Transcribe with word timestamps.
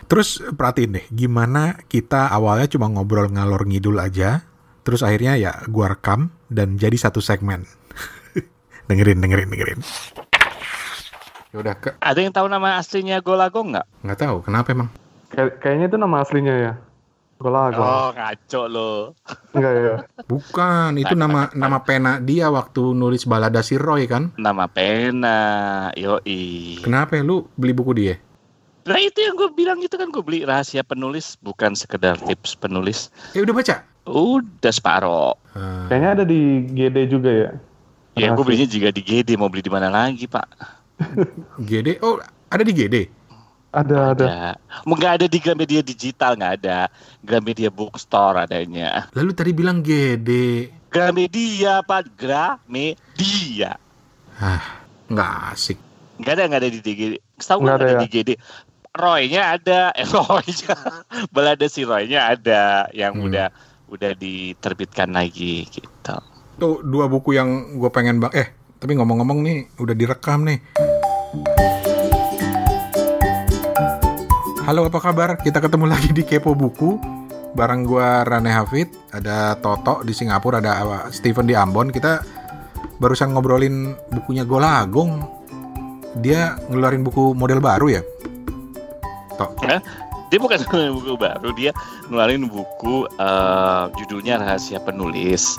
terus 0.05 0.39
perhatiin 0.39 0.99
deh 0.99 1.05
gimana 1.11 1.79
kita 1.87 2.29
awalnya 2.29 2.67
cuma 2.69 2.87
ngobrol 2.91 3.29
ngalor 3.31 3.67
ngidul 3.67 3.99
aja, 3.99 4.43
terus 4.83 5.01
akhirnya 5.01 5.35
ya 5.39 5.51
gua 5.67 5.95
rekam 5.95 6.31
dan 6.51 6.79
jadi 6.79 6.95
satu 6.95 7.19
segmen. 7.23 7.65
dengerin, 8.87 9.19
dengerin, 9.23 9.49
dengerin. 9.49 9.79
Yaudah, 11.53 11.77
ke... 11.77 11.93
Ada 12.01 12.19
yang 12.25 12.33
tahu 12.33 12.49
nama 12.49 12.81
aslinya 12.81 13.21
Golagong 13.21 13.77
nggak? 13.77 13.85
Nggak 14.01 14.19
tahu, 14.25 14.37
kenapa 14.41 14.73
emang? 14.73 14.89
Kay 15.29 15.53
kayaknya 15.61 15.85
itu 15.93 15.97
nama 16.01 16.25
aslinya 16.25 16.55
ya. 16.57 16.73
Golago. 17.43 17.83
Oh, 17.83 18.09
ngaco 18.15 18.61
lo. 18.71 18.91
Enggak 19.55 19.73
ya. 19.75 19.95
Bukan, 20.31 20.95
itu 20.95 21.11
nama 21.11 21.51
nama 21.51 21.83
pena 21.83 22.23
dia 22.23 22.47
waktu 22.47 22.95
nulis 22.95 23.27
balada 23.27 23.59
si 23.59 23.75
Roy 23.75 24.07
kan? 24.07 24.31
Nama 24.39 24.65
pena, 24.71 25.37
yoi. 25.99 26.79
Kenapa 26.79 27.19
lu 27.19 27.51
beli 27.59 27.75
buku 27.75 27.91
dia? 27.91 28.15
Nah 28.83 28.99
itu 28.99 29.19
yang 29.23 29.35
gue 29.39 29.49
bilang 29.55 29.79
itu 29.79 29.95
kan 29.95 30.11
gue 30.11 30.23
beli 30.23 30.43
rahasia 30.43 30.83
penulis 30.83 31.39
bukan 31.39 31.71
sekedar 31.75 32.19
tips 32.19 32.59
penulis. 32.59 33.07
Ya 33.31 33.43
udah 33.47 33.55
baca? 33.55 33.75
Udah 34.03 34.71
separoh. 34.75 35.39
Hmm. 35.55 35.87
Kayaknya 35.87 36.09
ada 36.19 36.23
di 36.27 36.41
GD 36.71 36.97
juga 37.07 37.31
ya. 37.31 37.49
Ya 38.13 38.27
gue 38.35 38.43
belinya 38.45 38.67
juga 38.69 38.93
di 38.93 39.01
GD 39.01 39.39
mau 39.39 39.47
beli 39.49 39.63
di 39.65 39.71
mana 39.73 39.87
lagi 39.87 40.27
pak? 40.27 40.45
GD? 41.69 42.03
Oh 42.03 42.19
ada 42.51 42.63
di 42.63 42.73
GD? 42.75 43.23
Ada, 43.73 44.13
ada. 44.13 44.53
Nggak 44.85 45.11
ada 45.17 45.25
di 45.25 45.39
Gramedia 45.41 45.81
digital, 45.81 46.37
nggak 46.37 46.53
ada. 46.61 46.93
Gramedia 47.25 47.73
bookstore 47.73 48.45
adanya. 48.45 49.09
Lalu 49.17 49.33
tadi 49.33 49.49
bilang 49.49 49.81
GD. 49.81 50.29
Gramedia, 50.93 51.81
Pak. 51.81 52.13
Gramedia. 52.13 53.81
Ah, 54.37 54.85
nggak 55.09 55.31
asik. 55.57 55.81
Nggak 56.21 56.33
ada, 56.37 56.43
nggak 56.45 56.61
ada 56.61 56.69
di 56.69 56.79
GD. 56.85 57.13
Setahu 57.41 57.65
nggak 57.65 57.77
ada, 57.81 57.85
ada 57.89 57.93
ya? 57.97 58.01
di 58.05 58.09
GD. 58.13 58.29
Roy-nya 58.93 59.57
ada, 59.57 59.89
eh 59.97 60.05
Roy-nya, 60.05 60.77
balada 61.33 61.65
si 61.65 61.81
Roy-nya 61.81 62.37
ada 62.37 62.85
yang 62.93 63.17
hmm. 63.17 63.25
udah 63.25 63.47
udah 63.89 64.11
diterbitkan 64.13 65.09
lagi 65.17 65.65
gitu. 65.65 66.13
Tuh 66.61 66.85
dua 66.85 67.09
buku 67.09 67.33
yang 67.33 67.81
gue 67.81 67.89
pengen 67.89 68.21
bang, 68.21 68.29
eh 68.37 68.47
tapi 68.77 68.93
ngomong-ngomong 68.93 69.41
nih 69.41 69.57
udah 69.81 69.95
direkam 69.97 70.45
nih. 70.45 70.61
Halo 74.69 74.85
apa 74.85 75.01
kabar? 75.01 75.41
Kita 75.41 75.57
ketemu 75.57 75.89
lagi 75.89 76.15
di 76.15 76.23
Kepo 76.23 76.55
Buku 76.55 76.95
Bareng 77.51 77.83
gue 77.83 78.07
Rane 78.23 78.47
Hafid 78.47 78.95
Ada 79.11 79.59
Toto 79.59 80.07
di 80.07 80.15
Singapura 80.15 80.63
Ada 80.63 81.11
Steven 81.11 81.43
di 81.43 81.51
Ambon 81.51 81.91
Kita 81.91 82.23
barusan 82.95 83.35
ngobrolin 83.35 83.91
bukunya 84.07 84.47
Golagong 84.47 85.19
Dia 86.23 86.55
ngeluarin 86.71 87.03
buku 87.03 87.35
model 87.35 87.59
baru 87.59 87.91
ya? 87.91 88.01
Eh? 89.69 89.81
Dia 90.33 90.39
bukan 90.41 90.61
ngeluarin 90.65 90.93
buku 90.97 91.13
baru 91.17 91.49
Dia 91.53 91.71
ngeluarin 92.09 92.43
buku 92.49 93.05
uh, 93.21 93.89
Judulnya 94.01 94.41
Rahasia 94.41 94.81
Penulis 94.81 95.53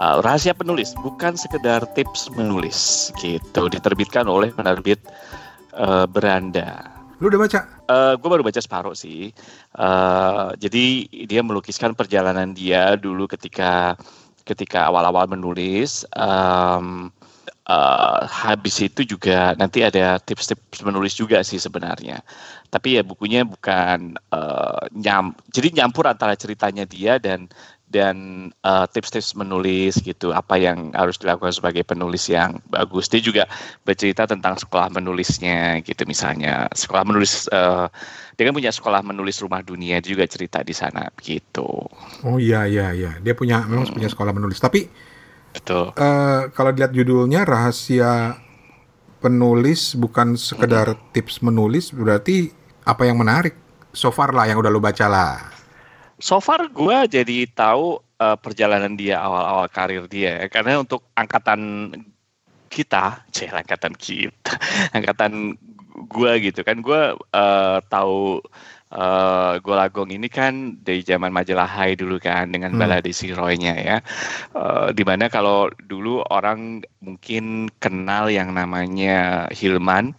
uh, 0.00 0.24
Rahasia 0.24 0.56
Penulis 0.56 0.96
Bukan 1.04 1.36
sekedar 1.36 1.84
tips 1.92 2.32
menulis 2.32 3.12
Gitu 3.20 3.68
Diterbitkan 3.68 4.24
oleh 4.24 4.48
penerbit 4.56 5.00
uh, 5.76 6.08
Beranda 6.08 6.98
Lu 7.18 7.26
udah 7.26 7.40
baca? 7.42 7.60
Uh, 7.90 8.14
gue 8.14 8.28
baru 8.30 8.46
baca 8.46 8.62
separuh 8.62 8.94
sih. 8.94 9.34
Uh, 9.74 10.54
jadi 10.54 11.02
dia 11.26 11.42
melukiskan 11.42 11.90
perjalanan 11.98 12.54
dia 12.54 12.94
dulu 12.94 13.26
ketika 13.26 13.98
ketika 14.46 14.86
awal-awal 14.86 15.26
menulis. 15.26 16.06
Um, 16.14 17.10
uh, 17.68 18.24
habis 18.28 18.80
itu 18.80 19.04
juga 19.04 19.52
nanti 19.58 19.84
ada 19.84 20.20
tips-tips 20.22 20.84
menulis 20.84 21.16
juga 21.16 21.42
sih 21.44 21.60
sebenarnya. 21.60 22.20
Tapi 22.68 23.00
ya 23.00 23.02
bukunya 23.02 23.44
bukan 23.48 24.16
uh, 24.32 24.84
nyam, 24.92 25.32
jadi 25.52 25.72
nyampur 25.72 26.04
antara 26.04 26.36
ceritanya 26.36 26.84
dia 26.84 27.16
dan 27.16 27.48
dan 27.88 28.48
uh, 28.68 28.84
tips-tips 28.84 29.32
menulis 29.32 29.96
gitu 30.04 30.36
apa 30.36 30.60
yang 30.60 30.92
harus 30.92 31.16
dilakukan 31.16 31.56
sebagai 31.56 31.80
penulis 31.88 32.28
yang 32.28 32.60
bagus. 32.68 33.08
Dia 33.08 33.24
juga 33.24 33.48
bercerita 33.88 34.28
tentang 34.28 34.60
sekolah 34.60 34.92
menulisnya 34.92 35.80
gitu 35.80 36.04
misalnya. 36.04 36.68
Sekolah 36.76 37.08
menulis 37.08 37.48
uh, 37.48 37.88
dia 38.36 38.44
kan 38.44 38.54
punya 38.54 38.70
sekolah 38.70 39.00
menulis 39.00 39.40
rumah 39.40 39.64
dunia 39.64 40.04
dia 40.04 40.12
juga 40.12 40.28
cerita 40.28 40.60
di 40.60 40.76
sana 40.76 41.08
gitu. 41.24 41.88
Oh 42.28 42.36
iya 42.36 42.68
iya 42.68 42.92
iya. 42.92 43.16
Dia 43.24 43.32
punya 43.32 43.64
memang 43.64 43.88
hmm. 43.88 43.96
punya 43.96 44.08
sekolah 44.12 44.36
menulis. 44.36 44.60
Tapi 44.60 44.84
betul 45.52 45.92
uh, 45.94 46.42
kalau 46.52 46.70
dilihat 46.72 46.92
judulnya 46.92 47.44
rahasia 47.44 48.36
penulis 49.18 49.98
bukan 49.98 50.38
sekedar 50.38 50.94
hmm. 50.94 51.00
tips 51.14 51.42
menulis 51.42 51.90
berarti 51.90 52.54
apa 52.86 53.04
yang 53.04 53.18
menarik 53.18 53.56
so 53.90 54.12
far 54.14 54.30
lah 54.30 54.46
yang 54.46 54.60
udah 54.60 54.70
lo 54.70 54.78
baca 54.78 55.06
lah 55.10 55.34
so 56.18 56.38
far 56.38 56.70
gue 56.70 56.98
jadi 57.10 57.48
tahu 57.50 57.98
uh, 58.18 58.36
perjalanan 58.38 58.94
dia 58.98 59.22
awal-awal 59.22 59.66
karir 59.70 60.04
dia 60.10 60.44
ya. 60.44 60.46
karena 60.50 60.82
untuk 60.82 61.06
angkatan 61.14 61.90
kita, 62.68 63.24
cek 63.32 63.64
angkatan 63.64 63.96
kita, 63.96 64.52
angkatan 64.96 65.56
gue 65.98 66.32
gitu 66.46 66.62
kan 66.62 66.78
gue 66.78 67.02
uh, 67.34 67.78
tahu 67.90 68.38
uh, 68.92 69.60
Golagong 69.60 70.12
ini 70.12 70.28
kan 70.30 70.78
dari 70.80 71.04
zaman 71.04 71.32
majalah 71.32 71.68
Hai 71.68 71.96
dulu 71.98 72.16
kan 72.20 72.52
dengan 72.52 72.76
hmm. 72.76 72.80
balade 72.80 73.12
si 73.12 73.32
Roy-nya 73.32 73.74
ya. 73.76 73.96
Uh, 74.56 74.90
di 74.92 75.04
mana 75.04 75.28
kalau 75.28 75.68
dulu 75.88 76.24
orang 76.32 76.84
mungkin 77.04 77.68
kenal 77.82 78.32
yang 78.32 78.52
namanya 78.56 79.48
Hilman 79.52 80.16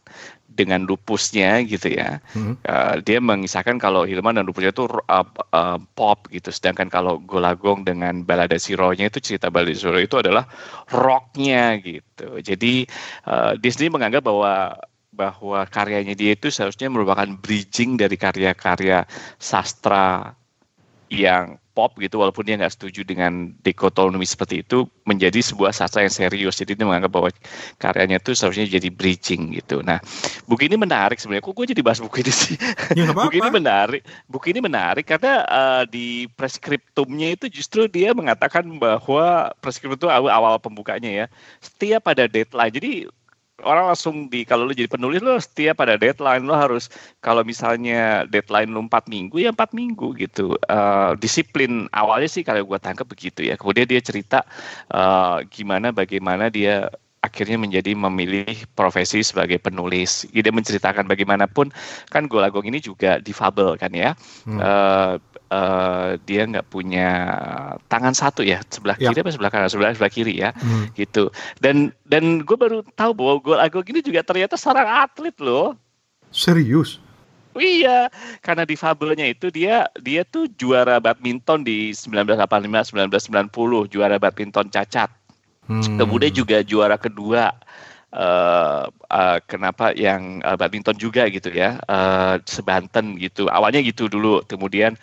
dengan 0.59 0.84
lupusnya 0.84 1.63
gitu 1.63 1.96
ya. 1.96 2.19
Hmm. 2.35 2.59
Uh, 2.68 3.00
dia 3.00 3.24
mengisahkan 3.24 3.79
kalau 3.79 4.03
Hilman 4.03 4.35
dan 4.35 4.44
lupusnya 4.44 4.75
itu 4.75 4.91
uh, 5.08 5.24
uh, 5.56 5.79
pop 5.96 6.28
gitu. 6.35 6.52
Sedangkan 6.52 6.91
kalau 6.91 7.23
Golagong 7.23 7.88
dengan 7.88 8.28
balada 8.28 8.59
Sironya 8.59 9.08
itu 9.08 9.23
cerita 9.23 9.47
balada 9.47 9.72
Siro 9.72 9.96
itu 9.96 10.20
adalah 10.20 10.44
rocknya 10.91 11.79
gitu. 11.79 12.44
Jadi 12.44 12.84
uh, 13.23 13.55
Disney 13.55 13.88
menganggap 13.88 14.28
bahwa 14.28 14.76
bahwa 15.20 15.68
karyanya 15.68 16.16
dia 16.16 16.32
itu 16.32 16.48
seharusnya 16.48 16.88
merupakan 16.88 17.28
bridging 17.28 18.00
dari 18.00 18.16
karya-karya 18.16 19.04
sastra 19.36 20.32
yang 21.12 21.60
pop 21.80 21.96
gitu 21.96 22.20
walaupun 22.20 22.44
dia 22.44 22.60
nggak 22.60 22.76
setuju 22.76 23.08
dengan 23.08 23.56
dikotomi 23.64 24.28
seperti 24.28 24.68
itu 24.68 24.84
menjadi 25.08 25.40
sebuah 25.40 25.72
sastra 25.72 26.04
yang 26.04 26.12
serius. 26.12 26.60
Jadi 26.60 26.76
dia 26.76 26.84
menganggap 26.84 27.12
bahwa 27.12 27.30
karyanya 27.80 28.20
itu 28.20 28.36
seharusnya 28.36 28.68
jadi 28.68 28.92
bridging 28.92 29.56
gitu. 29.56 29.80
Nah 29.80 30.04
buku 30.44 30.68
ini 30.68 30.76
menarik 30.76 31.16
sebenarnya. 31.18 31.48
Kok 31.48 31.56
gue 31.56 31.72
jadi 31.72 31.82
bahas 31.82 32.04
buku 32.04 32.20
ini 32.20 32.34
sih? 32.36 32.56
Ya, 33.00 33.10
buku 33.16 33.40
ini 33.40 33.50
menarik. 33.50 34.02
Buku 34.28 34.52
ini 34.52 34.60
menarik 34.60 35.08
karena 35.08 35.48
uh, 35.48 35.84
di 35.88 36.28
preskriptumnya 36.36 37.40
itu 37.40 37.48
justru 37.48 37.88
dia 37.88 38.12
mengatakan 38.12 38.68
bahwa 38.76 39.56
preskriptum 39.64 39.98
itu 40.04 40.08
awal, 40.12 40.30
awal 40.30 40.54
pembukanya 40.60 41.10
ya. 41.10 41.26
Setiap 41.64 42.12
ada 42.12 42.28
deadline. 42.28 42.76
Jadi 42.76 42.92
orang 43.64 43.91
langsung 43.91 44.32
di 44.32 44.44
kalau 44.44 44.67
lu 44.67 44.73
jadi 44.73 44.91
penulis 44.91 45.20
lu 45.23 45.35
setiap 45.40 45.79
pada 45.79 45.96
deadline 45.96 46.44
lu 46.46 46.56
harus 46.56 46.88
kalau 47.23 47.44
misalnya 47.44 48.23
deadline 48.28 48.72
lu 48.72 48.85
empat 48.85 49.08
minggu 49.11 49.40
ya 49.40 49.52
empat 49.52 49.72
minggu 49.76 50.16
gitu 50.17 50.56
uh, 50.70 51.16
disiplin 51.17 51.88
awalnya 51.96 52.29
sih 52.29 52.44
kalau 52.46 52.64
gue 52.64 52.79
tangkap 52.79 53.08
begitu 53.08 53.46
ya 53.47 53.56
kemudian 53.59 53.88
dia 53.88 54.02
cerita 54.03 54.46
uh, 54.94 55.44
gimana 55.50 55.91
bagaimana 55.96 56.47
dia 56.52 56.90
akhirnya 57.20 57.59
menjadi 57.59 57.91
memilih 57.96 58.64
profesi 58.79 59.20
sebagai 59.20 59.59
penulis. 59.59 60.23
Dia 60.32 60.52
menceritakan 60.56 61.03
bagaimanapun 61.03 61.72
kan 62.08 62.32
Golagong 62.32 62.64
ini 62.67 62.79
juga 62.79 63.20
difabel 63.20 63.76
kan 63.76 63.91
ya. 63.91 64.16
Hmm. 64.47 64.59
Uh, 64.59 65.14
uh, 65.51 66.16
dia 66.25 66.46
nggak 66.46 66.69
punya 66.69 67.09
tangan 67.91 68.13
satu 68.16 68.41
ya 68.46 68.61
sebelah 68.69 68.96
ya. 68.97 69.11
kiri 69.11 69.22
apa 69.22 69.31
sebelah 69.34 69.51
kanan 69.51 69.69
sebelah 69.69 69.91
sebelah 69.93 70.13
kiri 70.13 70.35
ya 70.41 70.49
hmm. 70.55 70.96
gitu 70.96 71.34
dan 71.61 71.93
dan 72.07 72.41
gue 72.46 72.57
baru 72.57 72.85
tahu 72.96 73.11
bahwa 73.13 73.34
gol 73.41 73.59
Agog 73.59 73.85
ini 73.90 74.01
juga 74.01 74.25
ternyata 74.25 74.55
seorang 74.55 74.87
atlet 75.09 75.35
loh 75.41 75.75
serius 76.29 77.01
Iya, 77.57 78.13
karena 78.46 78.63
di 78.63 78.78
fabelnya 78.78 79.25
itu 79.25 79.49
dia 79.49 79.90
dia 79.99 80.22
tuh 80.22 80.46
juara 80.53 81.01
badminton 81.01 81.66
di 81.66 81.91
1985 81.91 82.93
1990 82.93 83.90
juara 83.90 84.22
badminton 84.22 84.69
cacat. 84.69 85.09
Hmm. 85.66 85.97
Kemudian 85.97 86.29
juga 86.29 86.61
juara 86.61 86.96
kedua 86.96 87.51
uh, 88.14 88.90
uh, 89.09 89.38
kenapa 89.46 89.94
yang 89.94 90.41
uh, 90.46 90.58
badminton 90.58 90.97
juga 90.97 91.29
gitu 91.29 91.50
ya 91.53 91.78
uh, 91.90 92.41
sebanten 92.46 93.17
gitu. 93.22 93.50
Awalnya 93.50 93.82
gitu 93.85 94.09
dulu 94.09 94.41
kemudian 94.46 94.97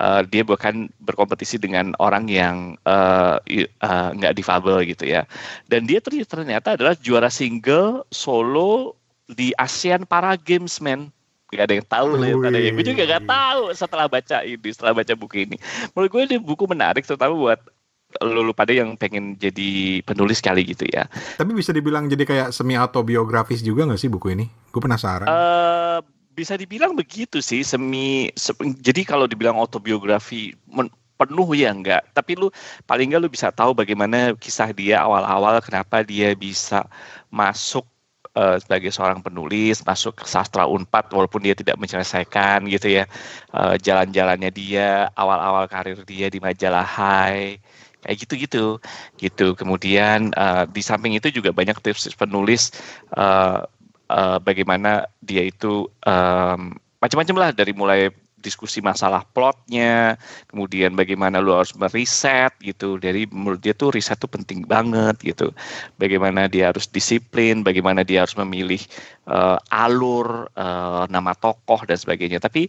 uh, 0.00 0.24
dia 0.26 0.44
bahkan 0.44 0.88
berkompetisi 1.04 1.56
dengan 1.60 1.92
orang 2.00 2.28
yang 2.28 2.76
nggak 2.84 4.32
uh, 4.32 4.34
uh, 4.34 4.38
difabel 4.38 4.84
gitu 4.88 5.08
ya. 5.08 5.24
Dan 5.68 5.88
dia 5.88 6.00
ternyata 6.02 6.76
adalah 6.76 6.96
juara 6.98 7.32
single 7.32 8.04
solo 8.12 8.96
di 9.30 9.54
ASEAN 9.56 10.04
Para 10.08 10.34
Games 10.34 10.82
men. 10.82 11.12
Gak 11.50 11.66
ada 11.66 11.74
yang 11.82 11.88
tahu 11.90 12.14
lah 12.14 12.30
ada 12.46 12.62
yang 12.62 12.78
gue 12.78 12.94
juga 12.94 13.02
gak 13.18 13.26
tahu 13.26 13.74
setelah 13.74 14.06
baca 14.06 14.46
ini 14.46 14.70
setelah 14.70 14.94
baca 14.94 15.12
buku 15.18 15.50
ini. 15.50 15.58
Menurut 15.90 16.10
gue 16.14 16.22
ini 16.30 16.36
buku 16.38 16.62
menarik 16.70 17.02
terutama 17.02 17.34
buat 17.34 17.58
lu, 18.18 18.42
lu 18.42 18.52
pada 18.52 18.74
yang 18.74 18.98
pengen 18.98 19.38
jadi 19.38 20.02
penulis 20.02 20.42
kali 20.42 20.66
gitu 20.66 20.82
ya. 20.90 21.06
Tapi 21.38 21.54
bisa 21.54 21.70
dibilang 21.70 22.10
jadi 22.10 22.26
kayak 22.26 22.48
semi 22.50 22.74
autobiografis 22.74 23.62
juga 23.62 23.86
gak 23.86 24.00
sih 24.02 24.10
buku 24.10 24.34
ini? 24.34 24.46
Gue 24.74 24.82
penasaran. 24.82 25.30
Uh, 25.30 26.02
bisa 26.34 26.56
dibilang 26.56 26.94
begitu 26.96 27.42
sih 27.42 27.60
semi 27.60 28.30
se 28.38 28.54
jadi 28.80 29.04
kalau 29.04 29.28
dibilang 29.28 29.58
autobiografi 29.58 30.56
men, 30.70 30.88
penuh 31.20 31.52
ya 31.52 31.68
enggak 31.68 32.00
tapi 32.16 32.32
lu 32.32 32.48
paling 32.88 33.12
enggak 33.12 33.20
lu 33.20 33.28
bisa 33.28 33.52
tahu 33.52 33.76
bagaimana 33.76 34.32
kisah 34.40 34.72
dia 34.72 35.04
awal-awal 35.04 35.60
kenapa 35.60 36.00
dia 36.00 36.32
bisa 36.32 36.88
masuk 37.28 37.84
uh, 38.40 38.56
sebagai 38.56 38.88
seorang 38.88 39.20
penulis 39.20 39.84
masuk 39.84 40.16
ke 40.16 40.24
sastra 40.24 40.64
Unpad 40.64 41.12
walaupun 41.12 41.44
dia 41.44 41.52
tidak 41.52 41.76
menyelesaikan 41.76 42.64
gitu 42.72 42.88
ya 42.88 43.04
uh, 43.52 43.76
jalan-jalannya 43.76 44.48
dia 44.48 45.12
awal-awal 45.12 45.68
karir 45.68 46.00
dia 46.08 46.32
di 46.32 46.40
majalah 46.40 46.88
Hai 46.88 47.60
kayak 48.04 48.18
gitu-gitu 48.26 48.80
gitu 49.20 49.52
kemudian 49.56 50.32
uh, 50.36 50.64
di 50.64 50.80
samping 50.80 51.16
itu 51.16 51.28
juga 51.28 51.52
banyak 51.52 51.76
tips 51.84 52.10
penulis 52.16 52.72
uh, 53.16 53.64
uh, 54.10 54.38
bagaimana 54.42 55.06
dia 55.22 55.46
itu 55.46 55.86
um, 56.04 56.74
macam-macam 57.00 57.36
lah 57.36 57.50
dari 57.56 57.72
mulai 57.72 58.12
diskusi 58.40 58.80
masalah 58.80 59.22
plotnya, 59.36 60.16
kemudian 60.48 60.96
bagaimana 60.96 61.38
lu 61.38 61.52
harus 61.52 61.76
meriset 61.76 62.50
gitu. 62.64 62.96
Dari 62.96 63.28
menurut 63.28 63.60
dia 63.60 63.76
tuh 63.76 63.92
riset 63.92 64.16
tuh 64.16 64.32
penting 64.32 64.64
banget 64.64 65.20
gitu. 65.20 65.52
Bagaimana 66.00 66.48
dia 66.48 66.72
harus 66.72 66.88
disiplin, 66.88 67.60
bagaimana 67.60 68.00
dia 68.02 68.24
harus 68.24 68.34
memilih 68.40 68.80
uh, 69.28 69.60
alur, 69.68 70.48
uh, 70.56 71.04
nama 71.12 71.36
tokoh 71.36 71.84
dan 71.84 72.00
sebagainya. 72.00 72.40
Tapi 72.40 72.66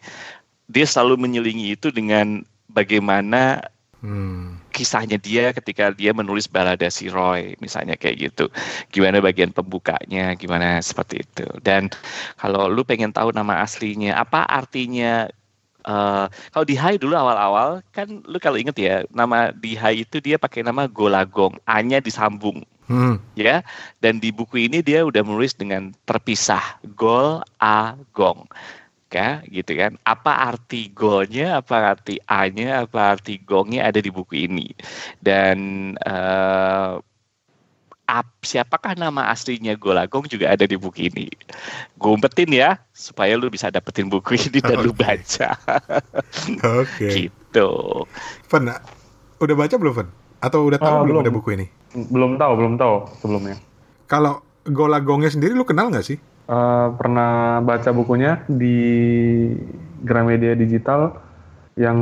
dia 0.67 0.85
selalu 0.85 1.23
menyelingi 1.23 1.79
itu 1.79 1.89
dengan 1.89 2.43
bagaimana 2.67 3.63
hmm 4.03 4.60
kisahnya 4.81 5.21
dia 5.21 5.53
ketika 5.53 5.93
dia 5.93 6.09
menulis 6.09 6.49
balada 6.49 6.89
si 6.89 7.05
Roy 7.13 7.53
misalnya 7.61 7.93
kayak 7.93 8.33
gitu. 8.33 8.49
Gimana 8.89 9.21
bagian 9.21 9.53
pembukanya 9.53 10.33
gimana 10.33 10.81
seperti 10.81 11.21
itu. 11.21 11.45
Dan 11.61 11.93
kalau 12.41 12.65
lu 12.65 12.81
pengen 12.81 13.13
tahu 13.13 13.29
nama 13.29 13.61
aslinya 13.61 14.17
apa 14.17 14.41
artinya 14.49 15.29
Uh, 15.81 16.29
kalau 16.53 16.61
di 16.61 16.77
Hai 16.77 17.01
dulu 17.01 17.17
awal-awal 17.17 17.81
kan 17.89 18.21
lu 18.29 18.37
kalau 18.37 18.53
inget 18.53 18.77
ya 18.77 19.01
nama 19.09 19.49
di 19.49 19.73
Hai 19.73 20.05
itu 20.05 20.21
dia 20.21 20.37
pakai 20.37 20.61
nama 20.61 20.85
Golagong 20.85 21.57
A-nya 21.65 21.97
disambung. 21.97 22.61
Hmm. 22.91 23.23
ya 23.39 23.63
dan 24.03 24.19
di 24.19 24.35
buku 24.35 24.67
ini 24.67 24.83
dia 24.83 25.07
udah 25.07 25.23
menulis 25.23 25.55
dengan 25.55 25.95
terpisah 26.03 26.75
Gol 26.91 27.39
A 27.63 27.95
Gong 28.11 28.51
mereka 29.11 29.43
gitu 29.51 29.71
kan. 29.75 29.91
Apa 30.07 30.31
arti 30.55 30.87
golnya 30.95 31.59
apa 31.59 31.95
arti 31.95 32.15
a-nya 32.31 32.87
apa 32.87 33.19
arti 33.19 33.43
gongnya 33.43 33.83
ada 33.91 33.99
di 33.99 34.07
buku 34.07 34.47
ini. 34.47 34.71
Dan 35.19 35.57
uh, 36.07 37.03
ap, 38.07 38.27
siapakah 38.43 38.95
nama 38.95 39.27
aslinya 39.27 39.75
Golagong 39.75 40.31
juga 40.31 40.55
ada 40.55 40.63
di 40.63 40.79
buku 40.79 41.11
ini. 41.11 41.27
Gue 41.99 42.15
umpetin 42.15 42.55
ya 42.55 42.79
supaya 42.95 43.35
lu 43.35 43.51
bisa 43.51 43.67
dapetin 43.67 44.07
buku 44.07 44.39
ini 44.39 44.63
dan 44.63 44.79
okay. 44.79 44.85
lu 44.87 44.91
baca. 44.95 45.49
Oke. 46.79 46.95
Okay. 46.95 47.11
gitu. 47.27 47.69
Fen 48.47 48.71
udah 49.41 49.55
baca 49.59 49.75
belum 49.75 49.93
Fen? 49.93 50.07
Atau 50.41 50.71
udah 50.71 50.79
tahu 50.79 50.95
uh, 50.95 51.03
belum, 51.03 51.19
belum. 51.19 51.23
ada 51.27 51.31
buku 51.35 51.49
ini? 51.59 51.67
Belum 52.07 52.39
tahu 52.39 52.51
belum 52.55 52.73
tahu 52.79 52.95
sebelumnya. 53.19 53.59
Kalau 54.07 54.39
Golagongnya 54.61 55.33
sendiri 55.33 55.57
lu 55.57 55.65
kenal 55.65 55.89
nggak 55.89 56.05
sih 56.05 56.21
uh, 56.51 56.88
pernah 57.00 57.63
baca 57.63 57.89
bukunya 57.95 58.44
di 58.51 58.75
Gramedia 60.03 60.53
Digital 60.53 61.15
yang 61.80 61.98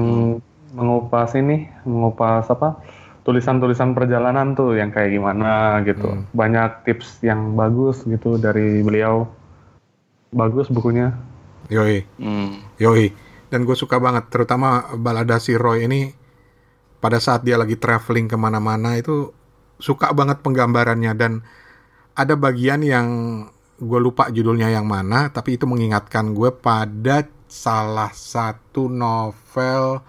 mengupas 0.73 1.37
ini, 1.37 1.69
mengupas 1.85 2.49
apa 2.49 2.81
tulisan-tulisan 3.21 3.93
perjalanan 3.93 4.57
tuh 4.57 4.73
yang 4.73 4.89
kayak 4.89 5.13
gimana 5.13 5.85
gitu. 5.85 6.09
Hmm. 6.09 6.25
Banyak 6.33 6.89
tips 6.89 7.21
yang 7.21 7.53
bagus 7.53 8.01
gitu 8.09 8.41
dari 8.41 8.81
beliau. 8.81 9.29
Bagus 10.33 10.69
bukunya. 10.73 11.13
Yoi. 11.69 12.01
Hmm. 12.17 12.65
Yoi. 12.81 13.13
Dan 13.49 13.65
gue 13.65 13.73
suka 13.73 13.97
banget, 13.97 14.29
terutama 14.29 14.93
balada 14.97 15.41
si 15.41 15.57
Roy 15.57 15.89
ini 15.89 16.13
pada 17.01 17.17
saat 17.17 17.41
dia 17.41 17.57
lagi 17.57 17.79
traveling 17.79 18.29
ke 18.29 18.37
mana-mana 18.37 18.93
itu 18.93 19.33
suka 19.81 20.11
banget 20.11 20.43
penggambarannya 20.43 21.13
dan 21.15 21.41
ada 22.13 22.35
bagian 22.35 22.83
yang 22.83 23.07
gue 23.79 23.99
lupa 23.99 24.27
judulnya 24.27 24.67
yang 24.69 24.85
mana, 24.85 25.31
tapi 25.31 25.55
itu 25.55 25.63
mengingatkan 25.63 26.35
gue 26.35 26.51
pada 26.51 27.23
salah 27.47 28.11
satu 28.11 28.91
novel, 28.91 30.03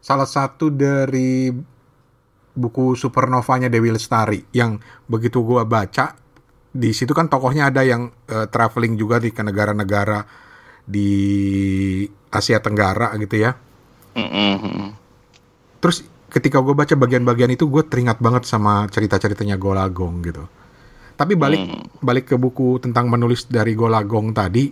salah 0.00 0.26
satu 0.26 0.72
dari 0.72 1.52
buku 2.56 2.96
supernovanya 2.96 3.68
Dewi 3.68 3.92
Lestari 3.92 4.40
yang 4.56 4.80
begitu 5.04 5.44
gue 5.44 5.60
baca 5.68 6.16
di 6.76 6.92
situ 6.92 7.12
kan 7.16 7.28
tokohnya 7.28 7.72
ada 7.72 7.84
yang 7.84 8.12
uh, 8.32 8.48
traveling 8.48 8.96
juga 9.00 9.16
di 9.16 9.32
ke 9.32 9.40
negara-negara 9.40 10.24
di 10.84 11.10
Asia 12.28 12.60
Tenggara 12.60 13.16
gitu 13.16 13.36
ya. 13.40 13.56
Mm-hmm. 14.16 14.88
Terus 15.80 16.04
ketika 16.28 16.60
gue 16.60 16.76
baca 16.76 16.92
bagian-bagian 16.92 17.52
itu 17.56 17.64
gue 17.68 17.84
teringat 17.84 18.20
banget 18.20 18.44
sama 18.44 18.84
cerita-ceritanya 18.92 19.56
Golagong 19.56 20.20
gitu. 20.20 20.44
Tapi 21.16 21.32
balik 21.32 21.62
hmm. 21.64 22.04
balik 22.04 22.24
ke 22.28 22.36
buku 22.36 22.76
tentang 22.78 23.08
menulis 23.08 23.48
dari 23.48 23.72
Golagong 23.72 24.36
tadi. 24.36 24.68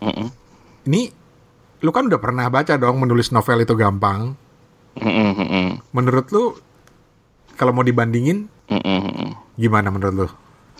Hmm. 0.00 0.28
Ini 0.88 1.02
lu 1.84 1.90
kan 1.92 2.08
udah 2.08 2.20
pernah 2.20 2.48
baca 2.48 2.80
dong 2.80 2.96
menulis 3.04 3.28
novel 3.30 3.62
itu 3.62 3.76
gampang. 3.76 4.32
Hmm. 4.96 5.76
Menurut 5.92 6.26
lu 6.32 6.56
kalau 7.60 7.76
mau 7.76 7.84
dibandingin 7.84 8.48
gimana 9.60 9.92
menurut 9.92 10.14
lu? 10.16 10.28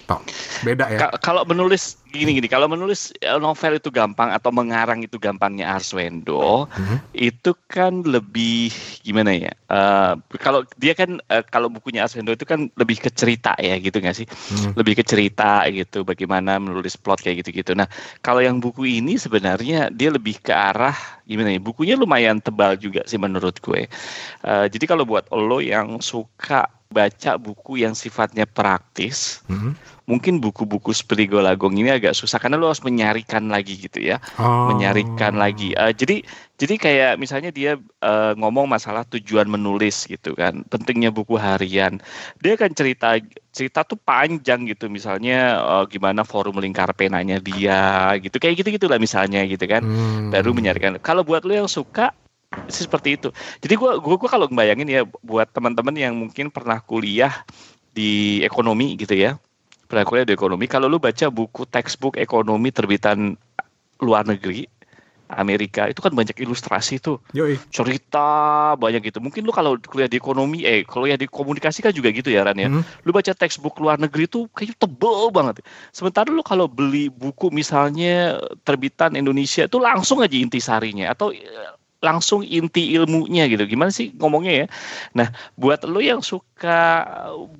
Tok. 0.08 0.22
Beda 0.64 0.88
ya. 0.88 1.12
Kalau 1.20 1.44
menulis 1.44 2.00
gini 2.16 2.32
gini, 2.34 2.48
kalau 2.48 2.66
menulis 2.66 3.12
eh, 3.20 3.36
novel 3.36 3.78
itu 3.78 3.92
gampang 3.92 4.32
atau 4.32 4.50
mengarang 4.50 5.04
itu 5.04 5.20
gampangnya 5.20 5.76
Arswendo, 5.76 6.66
hmm. 6.66 7.12
itu 7.12 7.52
kan 7.68 8.02
lebih 8.02 8.72
gimana 9.06 9.36
ya? 9.36 9.52
Uh, 9.70 10.18
kalau 10.40 10.66
dia 10.80 10.96
kan 10.96 11.20
uh, 11.28 11.44
kalau 11.46 11.68
bukunya 11.68 12.02
Arswendo 12.02 12.32
itu 12.32 12.48
kan 12.48 12.72
lebih 12.74 12.98
ke 12.98 13.12
cerita 13.12 13.54
ya 13.60 13.76
gitu 13.76 14.00
nggak 14.00 14.16
sih? 14.16 14.26
Hmm. 14.26 14.74
Lebih 14.74 15.00
ke 15.00 15.04
cerita 15.04 15.62
gitu, 15.70 16.02
bagaimana 16.02 16.58
menulis 16.58 16.96
plot 16.96 17.22
kayak 17.22 17.44
gitu-gitu. 17.44 17.76
Nah, 17.76 17.86
kalau 18.24 18.40
yang 18.40 18.58
buku 18.58 18.88
ini 18.88 19.20
sebenarnya 19.20 19.92
dia 19.92 20.10
lebih 20.10 20.40
ke 20.40 20.50
arah 20.50 20.96
gimana 21.28 21.54
ya? 21.54 21.60
Bukunya 21.62 21.94
lumayan 21.94 22.42
tebal 22.42 22.74
juga 22.80 23.04
sih 23.04 23.20
menurut 23.20 23.60
gue. 23.62 23.86
Uh, 24.42 24.66
jadi 24.66 24.84
kalau 24.88 25.04
buat 25.06 25.28
lo 25.30 25.62
yang 25.62 26.00
suka 26.02 26.66
baca 26.86 27.34
buku 27.34 27.82
yang 27.82 27.98
sifatnya 27.98 28.46
praktis, 28.46 29.42
hmm 29.50 29.95
mungkin 30.06 30.38
buku-buku 30.38 30.94
seperti 30.94 31.26
Golagong 31.26 31.74
ini 31.74 31.90
agak 31.90 32.14
susah 32.14 32.38
karena 32.38 32.54
lu 32.54 32.70
harus 32.70 32.80
menyarikan 32.86 33.50
lagi 33.50 33.74
gitu 33.74 33.98
ya, 33.98 34.22
Oh. 34.38 34.70
menyarikan 34.70 35.34
lagi. 35.34 35.74
Eh, 35.74 35.92
jadi 35.92 36.22
jadi 36.56 36.74
kayak 36.78 37.12
misalnya 37.18 37.50
dia 37.50 37.74
eh, 38.00 38.32
ngomong 38.38 38.70
masalah 38.70 39.02
tujuan 39.10 39.50
menulis 39.50 40.06
gitu 40.06 40.38
kan, 40.38 40.62
pentingnya 40.70 41.10
buku 41.10 41.34
harian. 41.34 41.98
Dia 42.38 42.54
kan 42.54 42.70
cerita 42.72 43.18
cerita 43.50 43.82
tuh 43.82 43.98
panjang 43.98 44.70
gitu, 44.70 44.86
misalnya 44.86 45.58
eh, 45.58 45.84
gimana 45.90 46.22
forum 46.22 46.62
lingkar 46.62 46.94
penanya 46.94 47.42
dia 47.42 48.14
gitu, 48.22 48.38
kayak 48.38 48.62
gitu 48.62 48.78
gitulah 48.78 49.02
misalnya 49.02 49.42
gitu 49.44 49.66
kan. 49.66 49.82
Hmm. 49.82 50.30
Baru 50.30 50.54
menyarikan. 50.54 51.02
Kalau 51.02 51.26
buat 51.26 51.42
lu 51.42 51.58
yang 51.58 51.68
suka 51.68 52.14
sih 52.70 52.86
seperti 52.86 53.18
itu. 53.18 53.28
Jadi 53.58 53.74
gua 53.74 53.98
gua, 53.98 54.14
gua 54.16 54.30
kalau 54.30 54.46
ngebayangin 54.46 54.86
ya 54.86 55.02
buat 55.20 55.50
teman-teman 55.50 55.98
yang 55.98 56.14
mungkin 56.14 56.48
pernah 56.54 56.78
kuliah 56.78 57.42
di 57.90 58.40
ekonomi 58.46 58.94
gitu 58.94 59.18
ya. 59.18 59.34
Pernah 59.86 60.04
kuliah 60.06 60.26
di 60.26 60.34
ekonomi, 60.34 60.66
kalau 60.66 60.90
lu 60.90 60.98
baca 60.98 61.30
buku 61.30 61.62
textbook 61.70 62.18
ekonomi 62.18 62.74
terbitan 62.74 63.38
luar 64.02 64.26
negeri 64.26 64.66
Amerika 65.26 65.90
itu 65.90 65.98
kan 65.98 66.14
banyak 66.14 66.38
ilustrasi 66.38 67.02
tuh. 67.02 67.18
Yoi. 67.34 67.58
cerita 67.74 68.74
banyak 68.78 69.10
gitu. 69.10 69.18
Mungkin 69.18 69.42
lu 69.42 69.50
kalau 69.50 69.74
kuliah 69.82 70.06
di 70.06 70.22
ekonomi 70.22 70.62
eh 70.62 70.86
kalau 70.86 71.10
ya 71.10 71.18
di 71.18 71.26
komunikasi 71.26 71.82
kan 71.82 71.90
juga 71.90 72.14
gitu 72.14 72.30
ya 72.30 72.46
Ran 72.46 72.58
ya. 72.58 72.70
Hmm. 72.70 72.86
lu 73.02 73.10
baca 73.10 73.34
textbook 73.34 73.78
luar 73.82 73.98
negeri 73.98 74.30
tuh 74.30 74.46
kayak 74.54 74.78
tebel 74.78 75.34
banget. 75.34 75.66
Sementara 75.90 76.30
lu 76.30 76.46
kalau 76.46 76.70
beli 76.70 77.10
buku 77.10 77.50
misalnya 77.50 78.38
terbitan 78.62 79.18
Indonesia 79.18 79.66
itu 79.66 79.78
langsung 79.82 80.22
aja 80.22 80.36
intisarinya 80.38 81.10
atau 81.10 81.34
eh, 81.34 81.74
langsung 82.06 82.46
inti 82.46 82.94
ilmunya 82.94 83.50
gitu 83.50 83.66
gimana 83.66 83.90
sih 83.90 84.14
ngomongnya 84.14 84.64
ya 84.64 84.66
nah 85.18 85.28
buat 85.58 85.82
lu 85.82 85.98
yang 85.98 86.22
suka 86.22 87.02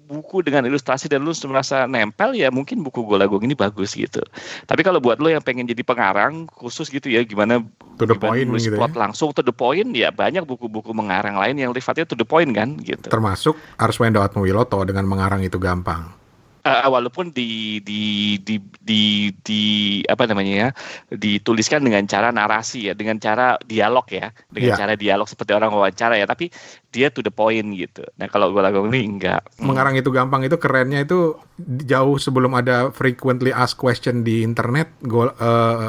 buku 0.06 0.46
dengan 0.46 0.62
ilustrasi 0.70 1.10
dan 1.10 1.26
lu 1.26 1.34
merasa 1.50 1.90
nempel 1.90 2.38
ya 2.38 2.54
mungkin 2.54 2.86
buku 2.86 3.02
Golagong 3.02 3.42
ini 3.42 3.58
bagus 3.58 3.98
gitu 3.98 4.22
tapi 4.70 4.86
kalau 4.86 5.02
buat 5.02 5.18
lu 5.18 5.34
yang 5.34 5.42
pengen 5.42 5.66
jadi 5.66 5.82
pengarang 5.82 6.46
khusus 6.54 6.86
gitu 6.94 7.10
ya 7.10 7.26
gimana 7.26 7.66
To 7.98 8.04
the 8.04 8.14
gimana 8.14 8.46
point 8.46 8.48
gitu 8.62 8.76
ya. 8.76 8.78
plot 8.78 8.94
langsung 8.94 9.34
to 9.34 9.42
the 9.42 9.52
point 9.52 9.90
ya 9.90 10.14
banyak 10.14 10.46
buku-buku 10.46 10.94
mengarang 10.94 11.34
lain 11.34 11.58
yang 11.58 11.74
sifatnya 11.74 12.06
to 12.06 12.14
the 12.14 12.28
point 12.28 12.54
kan 12.54 12.78
gitu 12.84 13.08
Termasuk 13.10 13.56
Arswendo 13.80 14.20
Atmawiloto 14.20 14.78
dengan 14.84 15.08
mengarang 15.08 15.40
itu 15.40 15.56
gampang. 15.56 16.25
Eh, 16.66 16.88
walaupun 16.90 17.30
di 17.30 17.78
di 17.78 18.02
di 18.42 18.58
di 18.82 19.02
di 19.38 19.62
apa 20.02 20.26
namanya 20.26 20.52
ya 20.52 20.68
dituliskan 21.14 21.78
dengan 21.78 22.02
cara 22.04 22.34
narasi 22.34 22.90
ya 22.90 22.94
dengan 22.98 23.22
cara 23.22 23.54
dialog 23.62 24.02
ya 24.10 24.34
dengan 24.50 24.74
Iya. 24.74 24.78
cara 24.82 24.94
dialog 24.98 25.30
seperti 25.30 25.54
orang 25.54 25.70
wawancara 25.70 26.18
ya 26.18 26.26
tapi 26.26 26.50
dia 26.90 27.06
to 27.06 27.22
the 27.22 27.30
point 27.30 27.70
gitu 27.70 28.02
nah 28.18 28.26
kalau 28.26 28.50
gue 28.50 28.58
lagu 28.58 28.82
ini 28.82 29.06
enggak 29.06 29.46
Hmm. 29.56 29.70
Mengarang 29.70 29.94
itu 29.94 30.10
gampang 30.10 30.42
itu 30.42 30.58
kerennya 30.58 31.00
itu 31.00 31.38
jauh 31.86 32.18
sebelum 32.18 32.50
ada 32.52 32.90
frequently 32.90 33.48
asked 33.48 33.78
question 33.78 34.20
di 34.20 34.42
internet, 34.42 34.90
eh, 35.00 35.22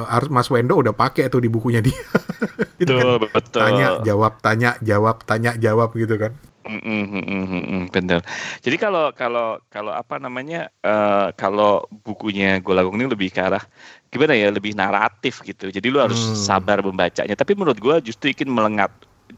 Ars- 0.08 0.30
Mas 0.30 0.48
Wendo 0.48 0.78
udah 0.78 0.94
pakai 0.94 1.28
tuh 1.28 1.42
di 1.42 1.50
bukunya 1.50 1.82
dia. 1.82 1.92
itu 2.82 2.92
kan 2.92 3.18
betul 3.34 3.60
tanya 3.60 3.88
jawab 4.04 4.38
tanya 4.40 4.78
jawab 4.80 5.26
tanya 5.26 5.58
jawab 5.58 5.90
gitu 5.94 6.16
kan. 6.16 6.38
Mm, 6.68 7.06
mm, 7.08 7.48
mm, 7.48 7.84
bener. 7.90 8.20
Jadi 8.60 8.76
kalau 8.76 9.16
kalau 9.16 9.58
kalau 9.72 9.96
apa 9.96 10.20
namanya 10.20 10.68
eh, 10.84 11.32
kalau 11.34 11.88
bukunya 12.04 12.60
Golagong 12.60 13.00
ini 13.00 13.08
lebih 13.08 13.32
ke 13.32 13.40
arah 13.42 13.64
gimana 14.08 14.36
ya 14.36 14.52
lebih 14.52 14.76
naratif 14.76 15.42
gitu. 15.44 15.72
Jadi 15.72 15.88
lu 15.88 16.00
harus 16.00 16.20
Hmm. 16.20 16.36
sabar 16.36 16.80
membacanya. 16.84 17.36
Tapi 17.36 17.56
menurut 17.56 17.80
gua 17.80 18.00
justru 18.00 18.32
ingin 18.32 18.52
melengat. 18.52 18.92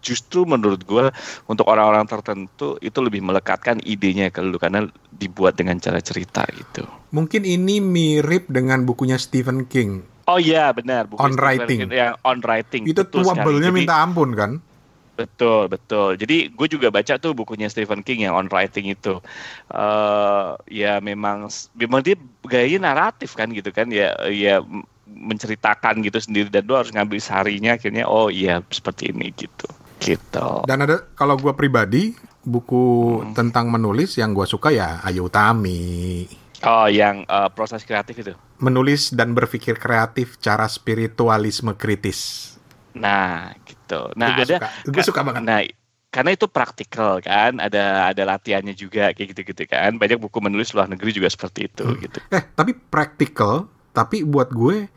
Justru 0.06 0.46
menurut 0.46 0.86
gua 0.86 1.10
untuk 1.50 1.66
orang-orang 1.66 2.06
tertentu 2.06 2.78
itu 2.78 3.02
lebih 3.02 3.26
melekatkan 3.26 3.82
idenya 3.82 4.30
ke 4.30 4.38
lu 4.42 4.62
karena 4.62 4.86
dibuat 5.10 5.58
dengan 5.58 5.82
cara 5.82 5.98
cerita 5.98 6.46
gitu. 6.54 6.86
Mungkin 7.10 7.42
ini 7.42 7.82
mirip 7.82 8.46
dengan 8.54 8.86
bukunya 8.86 9.18
Stephen 9.18 9.66
King. 9.66 10.06
Oh 10.30 10.38
iya 10.38 10.70
benar. 10.70 11.10
buku 11.10 11.18
On 11.26 11.34
Stephen 11.34 11.66
writing. 11.66 11.80
King 11.90 11.90
yang 11.90 12.14
on 12.22 12.38
writing. 12.46 12.86
Itu 12.86 13.02
tuabelnya 13.10 13.74
minta 13.74 13.98
ampun 13.98 14.38
kan? 14.38 14.52
Betul, 15.20 15.68
betul. 15.68 16.16
Jadi 16.16 16.48
gue 16.48 16.68
juga 16.72 16.88
baca 16.88 17.20
tuh 17.20 17.36
bukunya 17.36 17.68
Stephen 17.68 18.00
King 18.08 18.24
yang 18.24 18.40
on 18.40 18.48
writing 18.48 18.88
itu. 18.88 19.20
eh 19.70 20.48
ya 20.72 21.04
memang 21.04 21.52
memang 21.76 22.00
dia 22.00 22.16
gayanya 22.48 22.80
naratif 22.88 23.36
kan 23.36 23.52
gitu 23.52 23.70
kan 23.76 23.92
ya 23.92 24.16
ya 24.32 24.64
menceritakan 25.10 26.00
gitu 26.06 26.22
sendiri 26.22 26.48
dan 26.48 26.64
lu 26.64 26.78
harus 26.78 26.94
ngambil 26.96 27.20
sarinya 27.20 27.76
akhirnya 27.76 28.08
oh 28.08 28.32
iya 28.32 28.64
seperti 28.72 29.12
ini 29.12 29.28
gitu. 29.36 29.68
Gitu. 30.00 30.48
Dan 30.64 30.88
ada 30.88 31.04
kalau 31.14 31.36
gua 31.36 31.52
pribadi 31.52 32.16
buku 32.40 32.84
Hmm. 33.20 33.36
tentang 33.36 33.68
menulis 33.68 34.16
yang 34.16 34.32
gua 34.32 34.48
suka 34.48 34.72
ya 34.72 35.04
Ayu 35.04 35.28
Utami. 35.28 36.24
Oh, 36.62 36.88
yang 36.88 37.24
eh, 37.26 37.50
proses 37.52 37.84
kreatif 37.84 38.16
itu. 38.20 38.34
Menulis 38.60 39.12
dan 39.12 39.32
berpikir 39.32 39.76
kreatif 39.76 40.40
cara 40.40 40.68
spiritualisme 40.68 41.76
kritis. 41.76 42.52
Nah, 42.94 43.56
gitu. 43.64 43.79
Nah, 44.14 44.28
Itu 44.30 44.36
gua 44.36 44.46
ada 44.46 44.56
suka. 44.56 44.68
Gua 44.92 45.04
suka 45.04 45.22
banget. 45.24 45.42
Nah, 45.42 45.60
karena 46.10 46.32
itu 46.34 46.46
praktikal 46.46 47.18
kan, 47.20 47.58
ada 47.58 47.84
ada 48.08 48.24
latihannya 48.28 48.74
juga 48.74 49.10
kayak 49.10 49.28
gitu-gitu 49.32 49.64
kan. 49.66 49.96
Banyak 49.96 50.18
buku 50.18 50.38
menulis 50.40 50.74
luar 50.74 50.86
negeri 50.86 51.12
juga 51.12 51.28
seperti 51.28 51.66
itu 51.66 51.86
Hmm. 51.86 52.00
gitu. 52.00 52.20
Eh, 52.30 52.44
tapi 52.50 52.74
practical, 52.74 53.66
tapi 53.90 54.22
buat 54.22 54.50
gue 54.50 54.90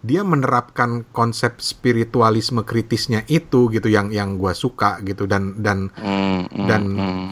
dia 0.00 0.20
menerapkan 0.22 1.04
konsep 1.10 1.60
spiritualisme 1.60 2.62
kritisnya 2.62 3.20
itu 3.26 3.68
gitu 3.68 3.84
yang 3.86 4.08
yang 4.08 4.34
gua 4.34 4.52
suka 4.52 4.96
gitu 5.00 5.24
dan 5.24 5.56
dan 5.56 5.92
Hmm, 5.92 6.44
hmm, 6.46 6.64
Dan- 6.64 6.96
hmm. 6.96 7.26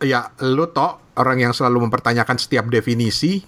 ya 0.00 0.28
lu 0.42 0.68
toh 0.68 1.00
orang 1.14 1.36
yang 1.38 1.52
selalu 1.52 1.84
mempertanyakan 1.84 2.36
setiap 2.36 2.68
definisi 2.68 3.40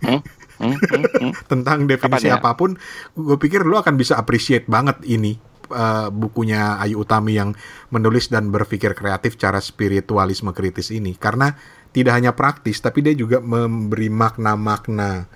Hmm, 0.00 0.22
hmm, 0.58 0.74
hmm, 0.74 1.04
hmm. 1.06 1.32
tentang 1.50 1.86
definisi 1.86 2.26
Kapan 2.26 2.34
ya? 2.34 2.38
apa 2.38 2.50
pun, 2.54 2.74
gue 3.12 3.36
pikir 3.36 3.62
lu 3.62 3.74
akan 3.74 3.94
bisa 3.94 4.14
appreciate 4.14 4.66
banget 4.66 4.98
ini 5.02 5.38
eh, 5.70 6.08
bukunya 6.14 6.78
Ayu 6.82 7.02
Utami 7.02 7.38
yang 7.38 7.54
menulis 7.90 8.30
dan 8.30 8.50
berpikir 8.50 8.94
kreatif 8.94 9.38
cara 9.40 9.58
spiritualisme 9.58 10.54
kritis 10.54 10.94
ini 10.94 11.14
karena 11.18 11.54
tidak 11.90 12.12
hanya 12.16 12.32
praktis 12.36 12.78
tapi 12.78 13.00
dia 13.00 13.16
juga 13.16 13.40
memberi 13.40 14.12
makna-makna 14.12 15.26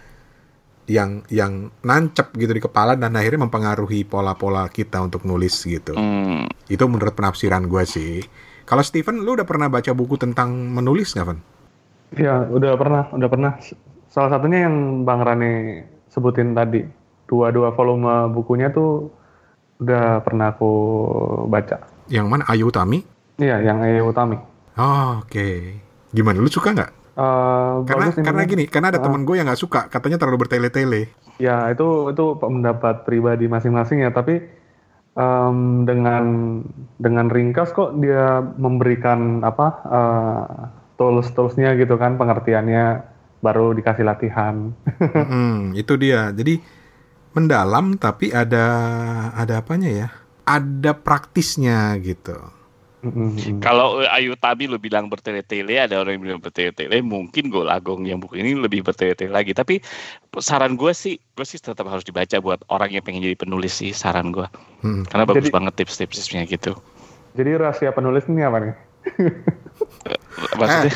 yang 0.91 1.23
yang 1.31 1.71
nancep 1.87 2.35
gitu 2.35 2.51
di 2.51 2.59
kepala 2.59 2.99
dan 2.99 3.15
akhirnya 3.15 3.47
mempengaruhi 3.47 4.03
pola-pola 4.03 4.67
kita 4.67 4.99
untuk 4.99 5.23
nulis 5.23 5.55
gitu. 5.63 5.95
Hmm. 5.95 6.51
Itu 6.67 6.91
menurut 6.91 7.15
penafsiran 7.15 7.71
gue 7.71 7.85
sih. 7.87 8.19
Kalau 8.67 8.83
Steven, 8.83 9.23
lu 9.23 9.39
udah 9.39 9.47
pernah 9.47 9.71
baca 9.71 9.91
buku 9.95 10.19
tentang 10.19 10.51
menulis 10.51 11.15
nggak, 11.15 11.27
Van? 11.27 11.39
Iya, 12.15 12.47
udah 12.51 12.75
pernah, 12.75 13.05
udah 13.15 13.29
pernah. 13.31 13.53
Salah 14.11 14.31
satunya 14.35 14.67
yang 14.67 15.07
Bang 15.07 15.23
Rane 15.23 15.87
sebutin 16.11 16.55
tadi. 16.55 16.83
Dua-dua 17.31 17.71
volume 17.75 18.31
bukunya 18.35 18.75
tuh 18.75 19.15
udah 19.81 20.21
pernah 20.21 20.53
aku 20.53 20.73
baca. 21.49 21.81
Yang 22.07 22.27
mana 22.29 22.45
Ayu 22.47 22.69
Utami? 22.69 23.01
Iya, 23.37 23.65
yang 23.65 23.81
Ayu 23.81 24.07
Utami. 24.07 24.37
Oh, 24.77 25.25
oke. 25.25 25.49
Gimana? 26.11 26.39
Lu 26.39 26.47
suka 26.47 26.71
nggak? 26.71 26.91
Eh, 27.11 27.75
Karena 27.85 28.07
karena 28.15 28.43
gini, 28.45 28.65
karena 28.65 28.89
ada 28.93 29.01
Ah. 29.01 29.05
temen 29.05 29.25
gue 29.25 29.37
yang 29.37 29.45
nggak 29.45 29.59
suka, 29.59 29.89
katanya 29.89 30.17
terlalu 30.17 30.47
bertele-tele. 30.47 31.11
Ya, 31.37 31.69
itu 31.69 32.13
itu 32.13 32.25
pendapat 32.37 33.05
pribadi 33.05 33.45
masing-masing 33.45 34.05
ya, 34.05 34.13
tapi 34.13 34.41
em, 35.11 35.57
dengan 35.85 36.25
dengan 36.97 37.27
ringkas 37.29 37.73
kok 37.73 37.97
dia 37.99 38.41
memberikan 38.41 39.41
apa 39.43 39.67
eh, 39.85 40.45
tools-toolsnya 40.97 41.77
gitu 41.77 41.97
kan, 41.97 42.17
pengertiannya 42.17 43.05
baru 43.41 43.73
dikasih 43.73 44.05
latihan. 44.05 44.73
Hmm, 45.33 45.73
itu 45.73 45.97
dia. 45.97 46.29
Jadi 46.31 46.61
mendalam 47.37 47.95
tapi 47.97 48.35
ada 48.35 48.65
ada 49.35 49.63
apanya 49.63 49.91
ya? 49.91 50.09
Ada 50.49 50.97
praktisnya 50.97 51.95
gitu. 52.03 52.35
Mm-mm. 53.01 53.65
Kalau 53.65 54.05
eh, 54.05 54.13
Ayu 54.13 54.37
Tami 54.37 54.69
lu 54.69 54.77
bilang 54.77 55.09
bertele-tele, 55.09 55.81
ada 55.81 56.05
orang 56.05 56.21
yang 56.21 56.25
bilang 56.29 56.41
bertele-tele, 56.45 57.01
mungkin 57.01 57.49
Golagong 57.49 58.05
yang 58.05 58.21
buku 58.21 58.37
ini 58.37 58.53
lebih 58.53 58.85
bertele-tele 58.85 59.33
lagi. 59.33 59.57
Tapi 59.57 59.81
saran 60.37 60.77
gue 60.77 60.93
sih, 60.93 61.17
gue 61.17 61.47
sih 61.49 61.57
tetap 61.57 61.89
harus 61.89 62.05
dibaca 62.05 62.37
buat 62.45 62.61
orang 62.69 62.93
yang 62.93 63.01
pengen 63.01 63.25
jadi 63.25 63.41
penulis 63.41 63.81
sih, 63.81 63.97
saran 63.97 64.37
gue. 64.37 64.45
Hmm. 64.85 65.09
Karena 65.09 65.25
bagus 65.25 65.49
Jadi- 65.49 65.55
banget 65.57 65.73
tips-tipsnya 65.81 66.45
gitu. 66.45 66.77
Jadi 67.41 67.51
rahasia 67.57 67.95
penulis 67.95 68.27
ini 68.29 68.43
apa 68.45 68.59
nih? 68.59 68.75
Maksudnya, 70.59 70.93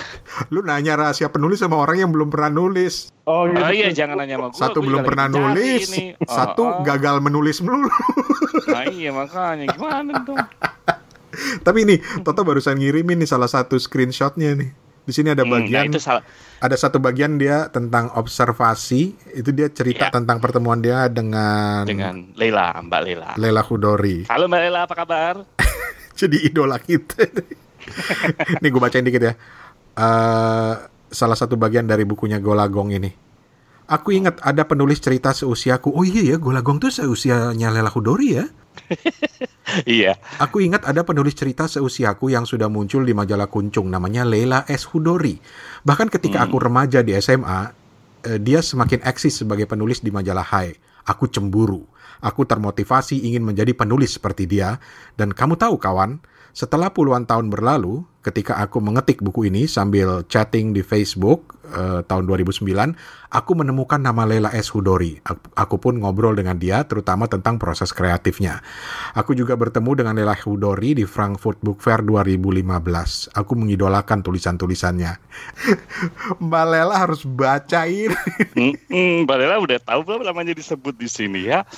Lu 0.51 0.61
nanya 0.67 0.99
rahasia 0.99 1.31
penulis 1.31 1.63
sama 1.63 1.79
orang 1.79 2.05
yang 2.05 2.11
belum 2.11 2.29
pernah 2.29 2.51
nulis. 2.51 3.14
Oh 3.25 3.45
oh 3.45 3.71
iya 3.71 3.89
jangan 3.89 4.21
nanya 4.21 4.37
sama 4.37 4.49
gue. 4.49 4.61
Satu 4.61 4.79
belum 4.79 5.01
pernah 5.01 5.27
nulis, 5.27 5.89
satu 6.23 6.85
gagal 6.85 7.19
menulis 7.19 7.59
melulu. 7.59 7.89
Nah 8.69 8.85
iya 8.87 9.11
makanya 9.11 9.65
gimana 9.71 10.21
dong? 10.21 10.45
Tapi 11.61 11.79
ini 11.83 11.97
Toto 12.21 12.45
barusan 12.45 12.77
ngirimin 12.77 13.19
nih 13.19 13.27
salah 13.27 13.49
satu 13.49 13.75
screenshotnya 13.75 14.53
nih. 14.55 14.71
Di 15.05 15.13
sini 15.13 15.29
ada 15.29 15.41
Hmm, 15.41 15.51
nah 15.51 15.57
bagian 15.59 15.85
itu 15.87 16.01
salah. 16.01 16.25
ada 16.59 16.77
satu 16.77 16.97
bagian 16.97 17.37
dia 17.37 17.69
tentang 17.69 18.13
observasi. 18.13 19.13
Itu 19.33 19.51
dia 19.51 19.69
cerita 19.69 20.09
Iya. 20.09 20.15
tentang 20.15 20.37
pertemuan 20.39 20.81
dia 20.81 21.09
dengan, 21.09 21.85
dengan 21.85 22.29
Leila, 22.33 22.77
Mbak 22.79 23.01
Leila. 23.03 23.31
Lela 23.37 23.61
Hudori. 23.61 24.25
Halo 24.29 24.49
Mbak 24.49 24.61
Leila, 24.63 24.81
apa 24.85 24.95
kabar? 24.95 25.35
Jadi 26.17 26.45
idola 26.45 26.77
kita. 26.77 27.25
Nih 28.61 28.69
gue 28.69 28.81
bacain 28.81 29.03
dikit 29.03 29.21
ya. 29.23 29.33
Eh, 29.95 30.75
salah 31.15 31.39
satu 31.39 31.55
bagian 31.55 31.87
dari 31.87 32.03
bukunya 32.03 32.43
Golagong 32.43 32.93
ini. 32.93 33.11
Aku 33.85 34.17
ingat 34.17 34.41
ada 34.41 34.65
penulis 34.65 34.97
cerita 34.97 35.37
seusiaku. 35.37 35.93
Oh 35.93 36.05
iya 36.05 36.35
ya, 36.35 36.37
Golagong 36.41 36.81
tuh 36.81 36.89
seusianya 36.89 37.69
Lela 37.69 37.89
Hudori 37.89 38.29
ya. 38.37 38.45
Iya. 39.89 40.21
Aku 40.39 40.61
ingat 40.61 40.85
ada 40.85 41.03
penulis 41.03 41.35
cerita 41.35 41.65
seusiaku 41.65 42.31
yang 42.31 42.45
sudah 42.45 42.69
muncul 42.69 43.03
di 43.03 43.17
majalah 43.17 43.49
Kuncung 43.49 43.89
namanya 43.89 44.23
Leila 44.23 44.63
S. 44.69 44.87
Hudori. 44.87 45.41
Bahkan 45.83 46.13
ketika 46.13 46.45
aku 46.45 46.61
remaja 46.61 47.01
di 47.01 47.17
SMA, 47.19 47.73
eh, 48.29 48.39
dia 48.39 48.61
semakin 48.61 49.03
eksis 49.03 49.43
sebagai 49.43 49.65
penulis 49.65 50.05
di 50.05 50.13
majalah 50.13 50.45
Hai. 50.45 50.77
Aku 51.09 51.27
cemburu. 51.33 51.89
Aku 52.21 52.45
termotivasi 52.45 53.25
ingin 53.25 53.43
menjadi 53.43 53.73
penulis 53.73 54.15
seperti 54.21 54.47
dia. 54.47 54.79
Dan 55.17 55.33
kamu 55.33 55.57
tahu 55.59 55.81
kawan, 55.81 56.21
setelah 56.55 56.93
puluhan 56.93 57.27
tahun 57.27 57.51
berlalu, 57.51 58.05
ketika 58.25 58.57
aku 58.57 58.81
mengetik 58.81 59.21
buku 59.21 59.53
ini 59.53 59.69
sambil 59.69 60.25
chatting 60.25 60.73
di 60.73 60.81
Facebook 60.81 61.61
eh, 61.69 62.01
tahun 62.09 62.25
2009, 62.25 62.65
aku 63.29 63.53
menemukan 63.53 64.01
nama 64.01 64.25
Leila 64.25 64.49
S. 64.57 64.73
Hudori. 64.73 65.21
Aku, 65.21 65.45
aku 65.53 65.77
pun 65.77 66.01
ngobrol 66.01 66.33
dengan 66.33 66.57
dia 66.57 66.89
terutama 66.89 67.29
tentang 67.29 67.61
proses 67.61 67.93
kreatifnya. 67.93 68.65
Aku 69.13 69.37
juga 69.37 69.55
bertemu 69.61 69.93
dengan 69.93 70.17
Leila 70.17 70.33
Hudori 70.33 70.97
di 70.97 71.05
Frankfurt 71.05 71.61
Book 71.61 71.85
Fair 71.85 72.01
2015. 72.01 73.37
Aku 73.37 73.53
mengidolakan 73.53 74.25
tulisan-tulisannya. 74.25 75.13
Mbak 76.49 76.65
Lela 76.73 76.97
harus 76.97 77.29
bacain. 77.29 78.17
Mbak 79.29 79.37
Lela 79.37 79.61
udah 79.61 79.79
tahu 79.85 80.01
belum 80.09 80.25
namanya 80.25 80.57
disebut 80.57 80.97
di 80.97 81.13
sini 81.13 81.53
ya? 81.53 81.69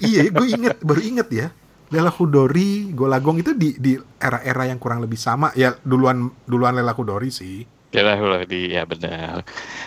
iya, 0.00 0.32
gue 0.32 0.46
inget, 0.48 0.80
baru 0.80 1.02
inget 1.04 1.28
ya. 1.28 1.48
Lela 1.88 2.12
Hudori, 2.12 2.92
Golagong 2.92 3.40
itu 3.40 3.56
di 3.56 3.72
di 3.80 3.96
era-era 4.20 4.68
yang 4.68 4.76
kurang 4.76 5.00
lebih 5.00 5.16
sama. 5.16 5.48
Ya 5.56 5.72
duluan 5.80 6.28
duluan 6.44 6.76
Lela 6.76 6.92
Hudori 6.92 7.32
sih. 7.32 7.64
Lela 7.96 8.12
Hudori, 8.20 8.76
ya 8.76 8.84
benar. 8.84 9.40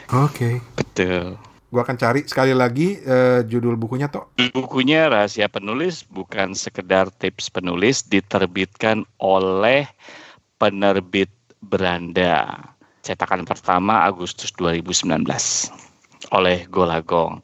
Oke. 0.10 0.58
Betul. 0.74 1.38
Gua 1.72 1.88
akan 1.88 1.96
cari 1.96 2.26
sekali 2.28 2.52
lagi 2.52 3.00
eh, 3.00 3.46
judul 3.46 3.78
bukunya 3.78 4.10
toh. 4.12 4.34
Bukunya 4.52 5.08
Rahasia 5.08 5.48
Penulis 5.48 6.04
bukan 6.04 6.52
sekedar 6.58 7.08
tips 7.22 7.48
penulis 7.48 8.04
diterbitkan 8.04 9.08
oleh 9.22 9.88
penerbit 10.60 11.32
Beranda. 11.62 12.60
Cetakan 13.06 13.46
pertama 13.46 14.04
Agustus 14.04 14.50
2019 14.58 15.22
oleh 16.34 16.66
Golagong. 16.68 17.40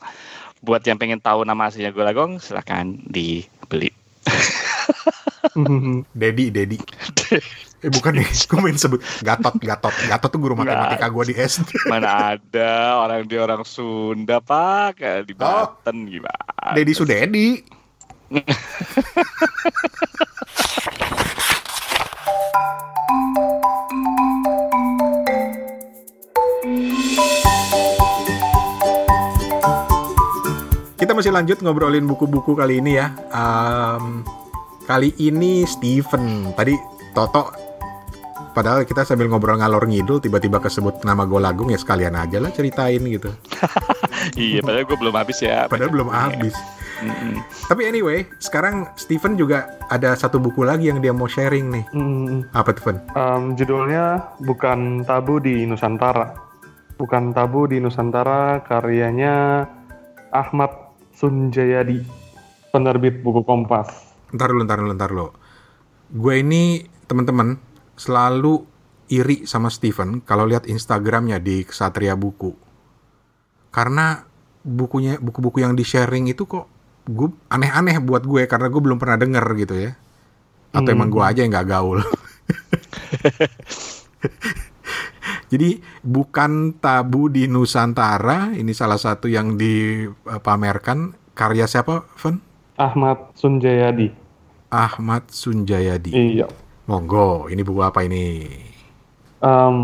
Buat 0.66 0.84
yang 0.90 0.98
pengen 0.98 1.22
tahu 1.22 1.46
nama 1.46 1.70
aslinya 1.70 1.94
Golagong, 1.94 2.42
silakan 2.42 3.00
dibeli. 3.06 3.57
Dedi, 6.22 6.52
Dedi. 6.52 6.78
Eh 7.86 7.94
bukan 7.94 8.12
nih, 8.18 8.26
gue 8.26 8.60
main 8.60 8.78
sebut 8.78 9.02
Gatot, 9.22 9.54
Gatot. 9.62 9.94
Gatot 10.10 10.30
tuh 10.34 10.40
guru 10.42 10.58
matematika 10.58 11.06
gue 11.14 11.24
di 11.30 11.36
SD. 11.38 11.70
Mana 11.94 12.38
ada 12.38 13.06
orang 13.06 13.30
dia 13.30 13.46
orang 13.46 13.62
Sunda 13.62 14.42
pak 14.42 14.98
di 15.26 15.34
Banten 15.38 16.10
gimana? 16.10 16.74
Dedi 16.74 16.94
Sudedi. 16.98 17.48
Kita 30.98 31.16
masih 31.16 31.32
lanjut 31.32 31.62
ngobrolin 31.64 32.04
buku-buku 32.04 32.58
kali 32.58 32.84
ini 32.84 33.00
ya. 33.00 33.16
Em, 33.32 34.28
kali 34.88 35.12
ini 35.20 35.68
Steven. 35.68 36.56
Tadi 36.56 36.74
Toto. 37.12 37.52
Padahal 38.56 38.90
kita 38.90 39.06
sambil 39.06 39.30
ngobrol 39.30 39.62
ngalor 39.62 39.86
ngidul, 39.86 40.18
tiba-tiba 40.18 40.58
kesebut 40.58 41.06
nama 41.06 41.30
Golagung 41.30 41.70
ya 41.70 41.78
sekalian 41.78 42.18
aja 42.18 42.42
lah 42.42 42.50
ceritain 42.50 42.98
gitu. 43.06 43.30
iya, 44.34 44.66
padahal 44.66 44.90
gue 44.90 44.98
belum 44.98 45.14
habis 45.14 45.38
ya. 45.46 45.70
Padahal 45.70 45.94
belum 45.94 46.10
habis. 46.10 46.58
Tapi 47.70 47.86
anyway, 47.86 48.26
sekarang 48.42 48.90
Steven 48.98 49.38
juga 49.38 49.78
ada 49.94 50.18
satu 50.18 50.42
buku 50.42 50.66
lagi 50.66 50.90
yang 50.90 50.98
dia 51.06 51.14
mau 51.14 51.30
sharing 51.30 51.70
nih. 51.70 51.86
Hmm, 51.94 52.50
Apa 52.58 52.74
tuh, 52.74 52.82
Fen? 52.90 52.98
em, 53.14 53.54
judulnya 53.54 54.34
bukan 54.42 55.06
tabu 55.06 55.38
di 55.38 55.62
Nusantara. 55.70 56.34
Bukan 56.98 57.38
tabu 57.38 57.70
di 57.70 57.78
Nusantara 57.78 58.66
karyanya 58.66 59.70
Ahmad 60.34 60.74
Sunjayadi, 61.14 62.02
penerbit 62.74 63.22
buku 63.22 63.46
Kompas. 63.46 64.07
Ntar 64.34 64.52
dulu, 64.52 64.62
ntar 64.68 64.78
dulu, 64.84 64.92
ntar 64.96 65.10
dulu. 65.12 65.30
Gue 66.12 66.44
ini, 66.44 66.84
teman-teman, 67.08 67.60
selalu 67.96 68.64
iri 69.08 69.48
sama 69.48 69.72
Steven 69.72 70.20
kalau 70.24 70.44
lihat 70.48 70.68
Instagramnya 70.68 71.40
di 71.40 71.64
Kesatria 71.64 72.16
Buku. 72.20 72.52
Karena 73.72 74.24
bukunya, 74.64 75.16
buku-buku 75.20 75.64
yang 75.64 75.76
di-sharing 75.76 76.28
itu 76.28 76.44
kok 76.44 76.68
gue 77.08 77.32
aneh-aneh 77.48 78.04
buat 78.04 78.28
gue 78.28 78.44
karena 78.52 78.68
gue 78.68 78.82
belum 78.84 79.00
pernah 79.00 79.16
denger 79.16 79.46
gitu 79.64 79.76
ya. 79.80 79.92
Atau 80.76 80.92
emang 80.92 81.08
gue 81.08 81.24
aja 81.24 81.42
yang 81.42 81.56
gak 81.56 81.70
gaul. 81.72 82.04
Jadi 85.52 85.80
bukan 86.04 86.76
tabu 86.76 87.32
di 87.32 87.48
Nusantara, 87.48 88.52
ini 88.52 88.76
salah 88.76 89.00
satu 89.00 89.32
yang 89.32 89.56
dipamerkan 89.56 91.16
karya 91.32 91.64
siapa, 91.64 92.04
Fen? 92.20 92.44
Ahmad 92.78 93.34
Sunjayadi. 93.34 94.14
Ahmad 94.70 95.34
Sunjayadi. 95.34 96.14
Iya. 96.14 96.46
Monggo, 96.86 97.50
ini 97.50 97.66
buku 97.66 97.82
apa 97.82 98.06
ini? 98.06 98.46
Em, 99.42 99.76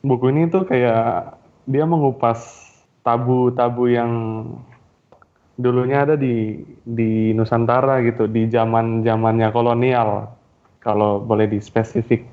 buku 0.00 0.30
ini 0.30 0.46
tuh 0.46 0.62
kayak 0.64 1.36
dia 1.66 1.84
mengupas 1.84 2.70
tabu-tabu 3.02 3.90
yang 3.90 4.10
dulunya 5.58 6.06
ada 6.06 6.14
di 6.14 6.62
di 6.82 7.34
Nusantara 7.34 8.00
gitu 8.06 8.24
di 8.30 8.48
zaman 8.48 9.04
zamannya 9.04 9.52
kolonial 9.52 10.32
kalau 10.80 11.20
boleh 11.22 11.46
di 11.46 11.58
spesifik 11.60 12.24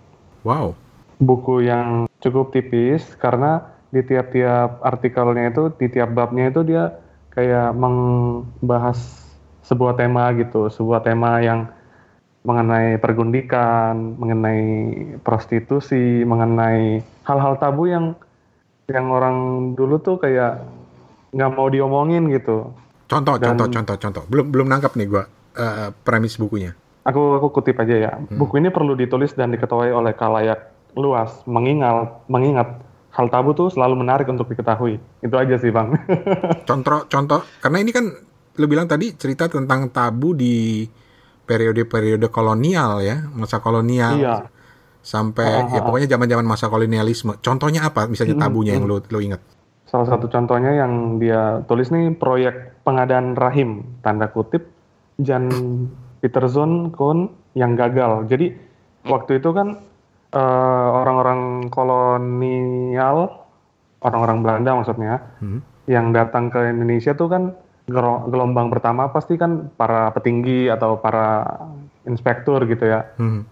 Wow. 0.47 0.71
buku 1.19 1.67
yang 1.67 2.07
cukup 2.23 2.55
tipis 2.55 3.03
karena 3.19 3.59
di 3.91 3.99
tiap-tiap 4.07 4.79
artikelnya 4.79 5.51
itu 5.51 5.67
di 5.75 5.91
tiap 5.91 6.15
babnya 6.15 6.47
itu 6.47 6.63
dia 6.63 6.95
kayak 7.35 7.75
membahas 7.75 9.28
sebuah 9.69 9.93
tema 9.93 10.33
gitu 10.33 10.73
sebuah 10.73 11.05
tema 11.05 11.37
yang 11.45 11.69
mengenai 12.41 12.97
pergundikan 12.97 14.17
mengenai 14.17 14.63
prostitusi 15.21 16.25
mengenai 16.25 17.05
hal-hal 17.21 17.61
tabu 17.61 17.85
yang 17.85 18.17
yang 18.89 19.13
orang 19.13 19.37
dulu 19.77 20.01
tuh 20.01 20.17
kayak 20.17 20.65
nggak 21.29 21.51
mau 21.53 21.69
diomongin 21.69 22.25
gitu 22.33 22.73
Contoh, 23.09 23.41
Dan- 23.41 23.57
contoh, 23.57 23.67
contoh, 23.73 23.97
contoh. 23.97 24.23
Belum 24.29 24.45
belum 24.53 24.67
nangkap 24.69 24.93
nih 24.93 25.09
gua 25.09 25.25
eh, 25.57 25.89
premis 26.05 26.37
bukunya. 26.37 26.77
Aku 27.09 27.41
aku 27.41 27.49
kutip 27.49 27.81
aja 27.81 27.95
ya. 27.97 28.11
Buku 28.21 28.61
ini 28.61 28.69
perlu 28.69 28.93
ditulis 28.93 29.33
dan 29.33 29.49
diketahui 29.49 29.89
oleh 29.89 30.13
kalayak 30.13 30.69
luas, 30.93 31.41
mengingat 31.49 32.21
mengingat 32.29 32.77
hal 33.09 33.25
tabu 33.33 33.57
tuh 33.57 33.73
selalu 33.73 34.05
menarik 34.05 34.29
untuk 34.29 34.45
diketahui. 34.45 35.01
Itu 35.25 35.35
aja 35.41 35.57
sih, 35.57 35.73
Bang. 35.73 35.97
Contoh, 36.69 37.09
contoh. 37.09 37.41
Karena 37.65 37.81
ini 37.81 37.89
kan 37.89 38.13
lu 38.59 38.67
bilang 38.67 38.85
tadi 38.91 39.15
cerita 39.15 39.47
tentang 39.47 39.87
tabu 39.89 40.35
di 40.35 40.83
periode-periode 41.47 42.27
kolonial 42.29 42.99
ya, 43.01 43.25
masa 43.33 43.57
kolonial. 43.63 44.19
iya. 44.19 44.35
Sampai 44.99 45.47
Ah, 45.47 45.65
ya 45.71 45.79
ah, 45.79 45.83
pokoknya 45.87 46.11
zaman-zaman 46.11 46.43
masa 46.45 46.67
kolonialisme. 46.67 47.39
Contohnya 47.39 47.87
apa? 47.87 48.05
Misalnya 48.05 48.35
tabunya 48.35 48.75
yang 48.75 48.85
mm. 48.85 48.91
lu 48.91 48.97
lu 49.09 49.19
ingat. 49.23 49.41
Salah 49.87 50.05
satu 50.05 50.29
contohnya 50.29 50.75
yang 50.75 51.17
dia 51.17 51.65
tulis 51.65 51.89
nih 51.89 52.13
proyek 52.13 52.83
pengadaan 52.85 53.33
rahim 53.33 53.97
tanda 54.05 54.29
kutip 54.29 54.69
Jan 55.17 55.49
Peterson 56.21 56.93
Kohn 56.93 57.31
yang 57.57 57.73
gagal. 57.73 58.27
Jadi 58.29 58.53
waktu 59.07 59.39
itu 59.41 59.49
kan 59.55 59.81
eh, 60.29 60.87
orang-orang 60.93 61.71
kolonial, 61.73 63.49
orang-orang 64.05 64.37
Belanda 64.45 64.71
maksudnya, 64.77 65.13
Hmm. 65.41 65.65
yang 65.89 66.13
datang 66.13 66.53
ke 66.53 66.69
Indonesia 66.69 67.17
tuh 67.17 67.31
kan 67.33 67.43
gelombang 68.29 68.69
pertama 68.69 69.09
pasti 69.09 69.35
kan 69.35 69.73
para 69.73 70.13
petinggi 70.13 70.69
atau 70.69 71.01
para 71.01 71.43
inspektur 72.05 72.63
gitu 72.69 72.85
ya, 72.85 73.05
Hmm. 73.17 73.43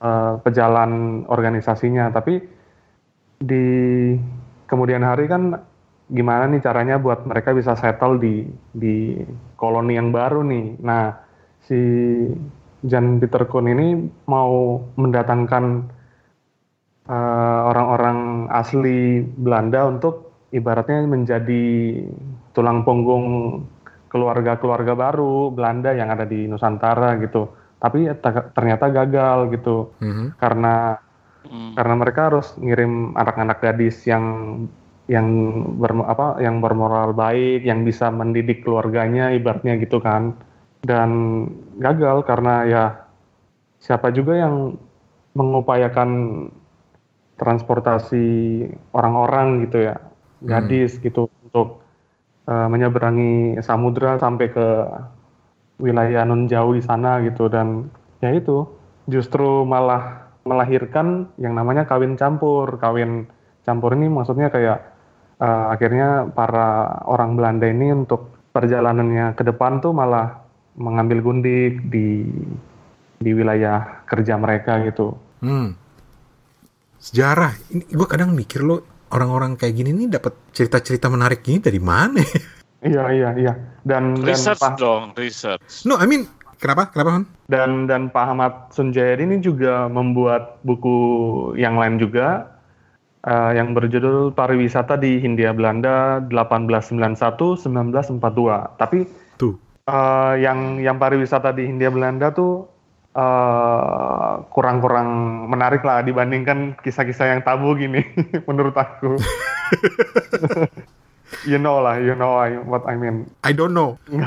eh, 0.00 0.34
pejalan 0.44 1.24
organisasinya. 1.26 2.12
Tapi 2.12 2.40
di 3.40 3.66
kemudian 4.68 5.02
hari 5.02 5.26
kan 5.26 5.56
gimana 6.10 6.50
nih 6.50 6.60
caranya 6.60 6.98
buat 6.98 7.24
mereka 7.24 7.54
bisa 7.54 7.74
settle 7.78 8.18
di 8.18 8.44
di 8.74 9.16
koloni 9.56 9.96
yang 9.96 10.10
baru 10.10 10.42
nih. 10.44 10.82
Nah, 10.82 11.14
si 11.64 11.80
Jan 12.84 13.20
Peter 13.20 13.44
Koen 13.46 13.70
ini 13.70 13.88
mau 14.26 14.82
mendatangkan 14.96 15.64
eh, 17.10 17.60
orang-orang 17.70 18.50
asli 18.50 19.24
Belanda 19.24 19.86
untuk 19.88 20.30
ibaratnya 20.50 21.06
menjadi 21.06 21.66
tulang 22.50 22.82
punggung 22.82 23.26
keluarga-keluarga 24.10 24.98
baru 24.98 25.54
Belanda 25.54 25.94
yang 25.94 26.10
ada 26.10 26.26
di 26.26 26.50
Nusantara 26.50 27.14
gitu. 27.22 27.46
Tapi 27.80 28.10
ta- 28.20 28.52
ternyata 28.52 28.92
gagal 28.92 29.54
gitu 29.54 29.94
Mhm. 30.02 30.36
karena 30.36 30.98
Hmm. 31.40 31.72
karena 31.72 31.94
mereka 31.96 32.28
harus 32.28 32.52
ngirim 32.60 33.16
anak-anak 33.16 33.64
gadis 33.64 34.04
yang 34.04 34.24
yang 35.08 35.26
ber, 35.80 35.90
apa 36.06 36.38
yang 36.38 36.60
bermoral 36.62 37.16
baik, 37.16 37.64
yang 37.64 37.82
bisa 37.82 38.12
mendidik 38.12 38.62
keluarganya 38.62 39.32
ibaratnya 39.32 39.80
gitu 39.80 39.98
kan. 39.98 40.36
Dan 40.84 41.10
gagal 41.80 42.28
karena 42.28 42.54
ya 42.68 42.84
siapa 43.80 44.12
juga 44.12 44.36
yang 44.36 44.76
mengupayakan 45.32 46.10
transportasi 47.40 48.26
orang-orang 48.92 49.64
gitu 49.66 49.88
ya, 49.90 49.96
gadis 50.44 51.00
gitu 51.00 51.32
untuk 51.48 51.79
uh, 52.50 52.66
menyeberangi 52.66 53.62
samudra 53.62 54.18
sampai 54.18 54.50
ke 54.50 54.66
wilayah 55.80 56.26
non 56.26 56.50
jauh 56.50 56.74
di 56.74 56.82
sana 56.82 57.22
gitu 57.22 57.46
dan 57.46 57.88
ya 58.20 58.34
itu 58.34 58.66
justru 59.08 59.64
malah 59.64 60.28
melahirkan 60.44 61.30
yang 61.38 61.54
namanya 61.54 61.86
kawin 61.86 62.18
campur. 62.18 62.76
Kawin 62.82 63.30
campur 63.64 63.94
ini 63.94 64.10
maksudnya 64.10 64.50
kayak 64.50 64.78
uh, 65.38 65.72
akhirnya 65.72 66.28
para 66.34 67.00
orang 67.06 67.38
Belanda 67.38 67.70
ini 67.70 67.94
untuk 67.94 68.34
perjalanannya 68.50 69.38
ke 69.38 69.42
depan 69.46 69.78
tuh 69.78 69.94
malah 69.94 70.42
mengambil 70.74 71.22
gundik 71.22 71.86
di 71.88 72.26
di 73.20 73.30
wilayah 73.36 74.04
kerja 74.08 74.34
mereka 74.40 74.80
gitu. 74.84 75.14
Hmm. 75.44 75.76
Sejarah, 77.00 77.56
ini 77.72 77.84
gue 77.88 78.08
kadang 78.08 78.36
mikir 78.36 78.60
lo 78.60 78.84
orang-orang 79.10 79.58
kayak 79.58 79.74
gini 79.76 79.92
nih 79.94 80.08
dapat 80.18 80.34
cerita-cerita 80.54 81.10
menarik 81.10 81.42
gini 81.42 81.58
dari 81.62 81.78
mana? 81.82 82.22
iya 82.90 83.10
iya 83.12 83.34
iya. 83.36 83.54
Dan 83.82 84.22
research 84.22 84.60
dan, 84.62 84.76
dong, 84.78 85.12
research. 85.18 85.84
No, 85.86 85.96
I 85.98 86.06
mean 86.06 86.26
kenapa? 86.58 86.90
Kenapa, 86.90 87.10
Han? 87.20 87.24
Dan 87.50 87.86
dan 87.90 88.10
Pak 88.10 88.24
Ahmad 88.30 88.52
Sunjayadi 88.70 89.22
ini 89.26 89.40
juga 89.42 89.88
membuat 89.90 90.62
buku 90.62 90.98
yang 91.58 91.76
lain 91.76 91.98
juga 91.98 92.46
uh, 93.26 93.52
yang 93.52 93.74
berjudul 93.74 94.32
Pariwisata 94.32 94.96
di 94.96 95.18
Hindia 95.18 95.52
Belanda 95.52 96.22
1891-1942. 96.30 98.78
Tapi 98.78 98.98
tuh 99.36 99.58
uh, 99.90 100.34
yang 100.38 100.78
yang 100.78 100.96
pariwisata 101.00 101.54
di 101.54 101.66
Hindia 101.66 101.90
Belanda 101.90 102.30
tuh 102.30 102.68
kurang 103.10 103.18
eh, 103.18 104.32
kurang-kurang 104.54 105.08
menarik 105.50 105.82
lah 105.82 106.06
dibandingkan 106.06 106.78
kisah-kisah 106.78 107.34
yang 107.34 107.42
tabu 107.42 107.74
gini 107.74 108.06
menurut 108.48 108.74
aku. 108.78 109.18
you 111.46 111.58
know 111.58 111.82
lah, 111.82 111.98
you 111.98 112.14
know 112.14 112.38
what 112.66 112.86
I 112.86 112.94
mean. 112.94 113.26
I 113.42 113.50
don't 113.50 113.74
know. 113.74 113.98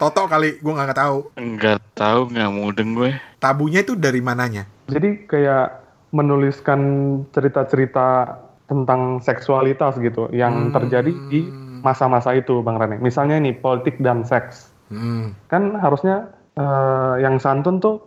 Toto 0.00 0.28
kali, 0.28 0.60
gue 0.60 0.72
nggak 0.72 0.98
tahu. 0.98 1.32
Nggak 1.36 1.80
tahu, 1.96 2.20
nggak 2.32 2.50
mudeng 2.52 2.90
gue. 2.96 3.10
Tabunya 3.40 3.84
itu 3.84 3.96
dari 3.96 4.20
mananya? 4.20 4.68
Jadi 4.92 5.24
kayak 5.24 5.80
menuliskan 6.12 6.80
cerita-cerita 7.32 8.36
tentang 8.68 9.20
seksualitas 9.24 9.96
gitu 10.00 10.28
yang 10.32 10.68
hmm. 10.68 10.72
terjadi 10.76 11.12
di 11.32 11.48
masa-masa 11.80 12.36
itu, 12.36 12.60
Bang 12.60 12.76
Rane. 12.76 13.00
Misalnya 13.00 13.40
ini 13.40 13.56
politik 13.56 13.96
dan 14.00 14.24
seks. 14.24 14.68
Hmm. 14.92 15.32
Kan 15.48 15.80
harusnya 15.80 16.28
uh, 16.56 17.14
yang 17.20 17.36
santun 17.38 17.78
tuh 17.78 18.02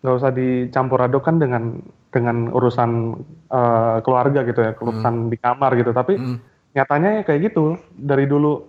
nggak 0.00 0.16
usah 0.22 0.32
dicampur 0.32 1.00
adukkan 1.02 1.40
dengan 1.40 1.82
dengan 2.12 2.48
urusan 2.48 2.90
uh, 3.52 3.98
keluarga 4.00 4.46
gitu 4.46 4.60
ya, 4.64 4.72
urusan 4.78 5.26
hmm. 5.26 5.30
di 5.32 5.36
kamar 5.36 5.70
gitu. 5.76 5.90
Tapi 5.92 6.14
hmm. 6.16 6.38
nyatanya 6.76 7.20
ya 7.20 7.22
kayak 7.24 7.52
gitu 7.52 7.76
dari 7.96 8.24
dulu 8.24 8.64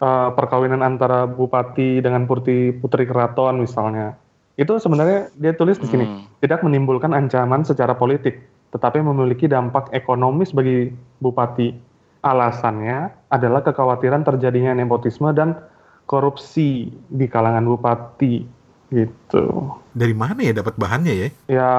uh, 0.00 0.30
perkawinan 0.34 0.82
antara 0.82 1.28
bupati 1.28 2.02
dengan 2.02 2.24
putri 2.24 2.74
putri 2.74 3.06
keraton 3.06 3.62
misalnya 3.62 4.16
itu 4.60 4.76
sebenarnya 4.76 5.32
dia 5.40 5.56
tulis 5.56 5.80
di 5.80 5.88
sini 5.88 6.04
hmm. 6.04 6.44
tidak 6.44 6.60
menimbulkan 6.60 7.16
ancaman 7.16 7.64
secara 7.64 7.96
politik, 7.96 8.44
tetapi 8.76 9.00
memiliki 9.00 9.48
dampak 9.48 9.88
ekonomis 9.96 10.52
bagi 10.52 10.92
bupati. 11.24 11.88
Alasannya 12.20 13.08
adalah 13.32 13.64
kekhawatiran 13.64 14.20
terjadinya 14.20 14.76
nepotisme 14.76 15.32
dan 15.32 15.56
korupsi 16.04 16.92
di 16.92 17.24
kalangan 17.24 17.64
bupati 17.64 18.44
gitu. 18.90 19.74
Dari 19.94 20.14
mana 20.14 20.38
ya 20.42 20.54
dapat 20.54 20.74
bahannya 20.74 21.14
ya? 21.14 21.28
Ya 21.46 21.72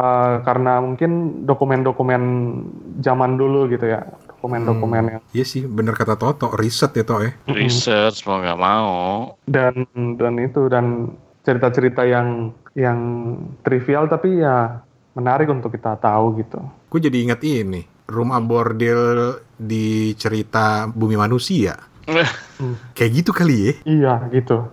karena 0.47 0.79
mungkin 0.79 1.43
dokumen-dokumen 1.43 2.23
zaman 3.03 3.35
dulu 3.35 3.67
gitu 3.71 3.87
ya, 3.87 4.07
dokumen-dokumen 4.31 5.03
hmm. 5.03 5.11
yang. 5.11 5.21
Iya 5.35 5.45
sih, 5.45 5.63
bener 5.67 5.93
kata 5.95 6.15
Toto, 6.15 6.55
riset 6.55 6.95
ya 6.95 7.03
Toto 7.03 7.23
ya. 7.23 7.31
Riset 7.51 8.15
mau 8.25 8.39
nggak 8.39 8.59
mau. 8.59 9.35
Dan 9.45 9.85
dan 10.15 10.33
itu 10.39 10.71
dan 10.71 11.15
cerita-cerita 11.43 12.07
yang 12.07 12.55
yang 12.71 12.99
trivial 13.67 14.07
tapi 14.07 14.39
ya 14.39 14.79
menarik 15.13 15.51
untuk 15.51 15.75
kita 15.75 15.99
tahu 15.99 16.39
gitu. 16.39 16.59
Gue 16.87 16.99
jadi 17.03 17.17
ingat 17.27 17.43
ini, 17.43 17.83
rumah 18.07 18.39
bordil 18.39 19.39
di 19.59 20.15
cerita 20.15 20.87
Bumi 20.87 21.19
Manusia. 21.19 21.75
hmm. 22.59 22.95
Kayak 22.95 23.11
gitu 23.23 23.31
kali 23.35 23.55
ya? 23.59 23.73
Iya 23.83 24.13
gitu. 24.31 24.67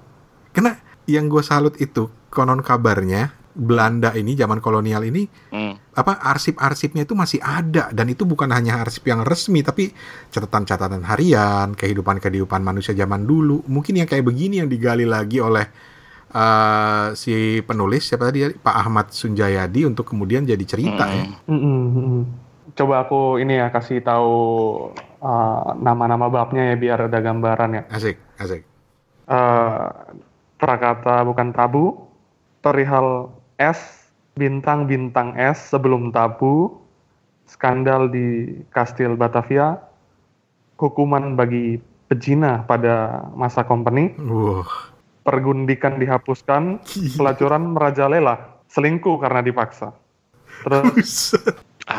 Karena 0.54 0.78
yang 1.08 1.26
gue 1.26 1.42
salut 1.42 1.74
itu 1.80 2.12
konon 2.28 2.60
kabarnya 2.64 3.32
Belanda 3.58 4.14
ini 4.14 4.38
zaman 4.38 4.62
kolonial 4.62 5.02
ini 5.02 5.26
hmm. 5.26 5.98
apa 5.98 6.22
arsip-arsipnya 6.30 7.02
itu 7.02 7.18
masih 7.18 7.42
ada 7.42 7.90
dan 7.90 8.06
itu 8.06 8.22
bukan 8.22 8.46
hanya 8.54 8.78
arsip 8.86 9.02
yang 9.10 9.26
resmi 9.26 9.66
tapi 9.66 9.90
catatan-catatan 10.30 11.02
harian 11.02 11.74
kehidupan-kehidupan 11.74 12.62
manusia 12.62 12.94
zaman 12.94 13.26
dulu 13.26 13.66
mungkin 13.66 13.98
yang 13.98 14.06
kayak 14.06 14.22
begini 14.22 14.62
yang 14.62 14.70
digali 14.70 15.02
lagi 15.02 15.42
oleh 15.42 15.66
uh, 16.32 17.10
si 17.18 17.58
penulis 17.66 18.06
siapa 18.06 18.30
tadi 18.30 18.46
Pak 18.54 18.76
Ahmad 18.78 19.10
Sunjayadi 19.10 19.90
untuk 19.90 20.06
kemudian 20.06 20.46
jadi 20.46 20.62
cerita 20.62 21.10
ya. 21.10 21.24
hmm. 21.26 21.34
ya. 21.50 21.50
Hmm, 21.50 22.24
Coba 22.78 23.02
aku 23.02 23.42
ini 23.42 23.58
ya 23.58 23.74
kasih 23.74 24.06
tahu 24.06 24.30
uh, 25.18 25.74
nama-nama 25.82 26.30
babnya 26.30 26.74
ya 26.74 26.76
biar 26.78 27.10
ada 27.10 27.18
gambaran 27.18 27.70
ya. 27.74 27.82
Asik, 27.90 28.22
asik. 28.38 28.62
Uh, 29.26 29.90
prakata 30.62 31.26
bukan 31.26 31.50
tabu, 31.50 32.07
perihal 32.60 33.32
S, 33.58 34.10
bintang-bintang 34.38 35.34
S 35.34 35.74
sebelum 35.74 36.14
tabu, 36.14 36.78
skandal 37.48 38.10
di 38.10 38.58
Kastil 38.70 39.18
Batavia, 39.18 39.78
hukuman 40.78 41.34
bagi 41.34 41.80
pejina 42.06 42.64
pada 42.64 43.26
masa 43.34 43.66
company, 43.66 44.14
uh. 44.22 44.64
pergundikan 45.26 45.98
dihapuskan, 45.98 46.80
pelacuran 47.18 47.74
merajalela, 47.74 48.62
selingkuh 48.70 49.18
karena 49.20 49.40
dipaksa. 49.42 49.92
Terus 50.64 51.34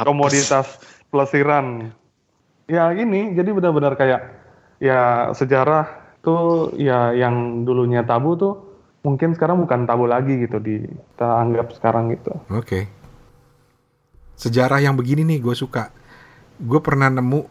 komoditas 0.08 0.80
pelesiran. 1.10 1.92
Ya 2.70 2.94
ini, 2.94 3.34
jadi 3.34 3.50
benar-benar 3.50 3.98
kayak 3.98 4.22
ya 4.78 5.34
sejarah 5.34 5.90
tuh 6.22 6.76
ya 6.78 7.16
yang 7.16 7.66
dulunya 7.66 8.06
tabu 8.06 8.38
tuh 8.38 8.69
mungkin 9.04 9.32
sekarang 9.36 9.64
bukan 9.64 9.88
tabu 9.88 10.06
lagi 10.06 10.36
gitu 10.44 10.60
di 10.60 10.84
kita 10.84 11.28
anggap 11.28 11.72
sekarang 11.76 12.12
gitu. 12.12 12.36
Oke. 12.52 12.64
Okay. 12.64 12.84
Sejarah 14.40 14.80
yang 14.80 14.96
begini 14.96 15.28
nih 15.28 15.40
gue 15.44 15.56
suka. 15.56 15.92
Gue 16.60 16.80
pernah 16.80 17.08
nemu, 17.12 17.42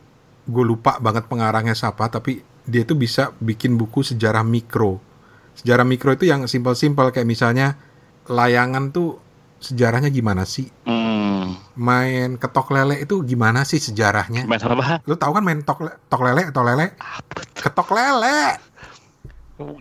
gue 0.48 0.64
lupa 0.64 1.00
banget 1.00 1.28
pengarangnya 1.28 1.76
siapa, 1.76 2.08
tapi 2.08 2.40
dia 2.68 2.84
tuh 2.84 2.96
bisa 2.96 3.32
bikin 3.40 3.76
buku 3.76 4.04
sejarah 4.04 4.44
mikro. 4.44 5.00
Sejarah 5.56 5.84
mikro 5.84 6.12
itu 6.12 6.28
yang 6.28 6.44
simpel-simpel 6.44 7.12
kayak 7.12 7.28
misalnya 7.28 7.76
layangan 8.28 8.92
tuh 8.92 9.20
sejarahnya 9.58 10.12
gimana 10.12 10.44
sih? 10.44 10.68
Hmm. 10.84 11.56
Main 11.74 12.36
ketok 12.36 12.72
lele 12.72 13.04
itu 13.04 13.20
gimana 13.24 13.64
sih 13.64 13.80
sejarahnya? 13.80 14.44
Main 14.44 14.60
apa? 14.60 15.00
Lu 15.08 15.16
tahu 15.16 15.32
kan 15.40 15.44
main 15.44 15.60
tok, 15.64 15.88
tok 16.08 16.22
lele 16.24 16.52
atau 16.52 16.62
lele? 16.62 16.94
Ketok 17.56 17.88
lele. 17.96 18.60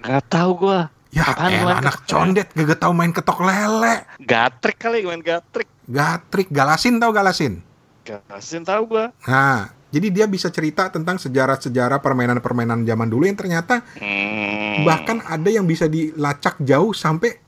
Gak 0.01 0.23
tahu 0.31 0.51
gue. 0.65 0.96
Ya 1.11 1.23
Apaan 1.23 1.51
elah, 1.55 1.79
anak 1.79 2.03
condet 2.03 2.47
gak 2.51 2.79
tau 2.83 2.91
main 2.91 3.15
ketok 3.15 3.39
lele. 3.43 4.03
Gatrik 4.19 4.75
kali 4.75 5.07
main 5.07 5.23
gatrik. 5.23 5.67
Gatrik, 5.87 6.51
galasin 6.51 6.99
tau 6.99 7.15
galasin? 7.15 7.63
Galasin 8.03 8.67
tau 8.67 8.83
gua. 8.83 9.15
Nah, 9.23 9.71
jadi 9.87 10.07
dia 10.11 10.25
bisa 10.27 10.51
cerita 10.51 10.91
tentang 10.91 11.15
sejarah-sejarah 11.15 12.03
permainan-permainan 12.03 12.83
zaman 12.83 13.07
dulu 13.07 13.23
yang 13.23 13.39
ternyata 13.39 13.87
hmm. 13.95 14.83
bahkan 14.83 15.23
ada 15.23 15.47
yang 15.47 15.63
bisa 15.63 15.87
dilacak 15.87 16.59
jauh 16.59 16.91
sampai 16.91 17.39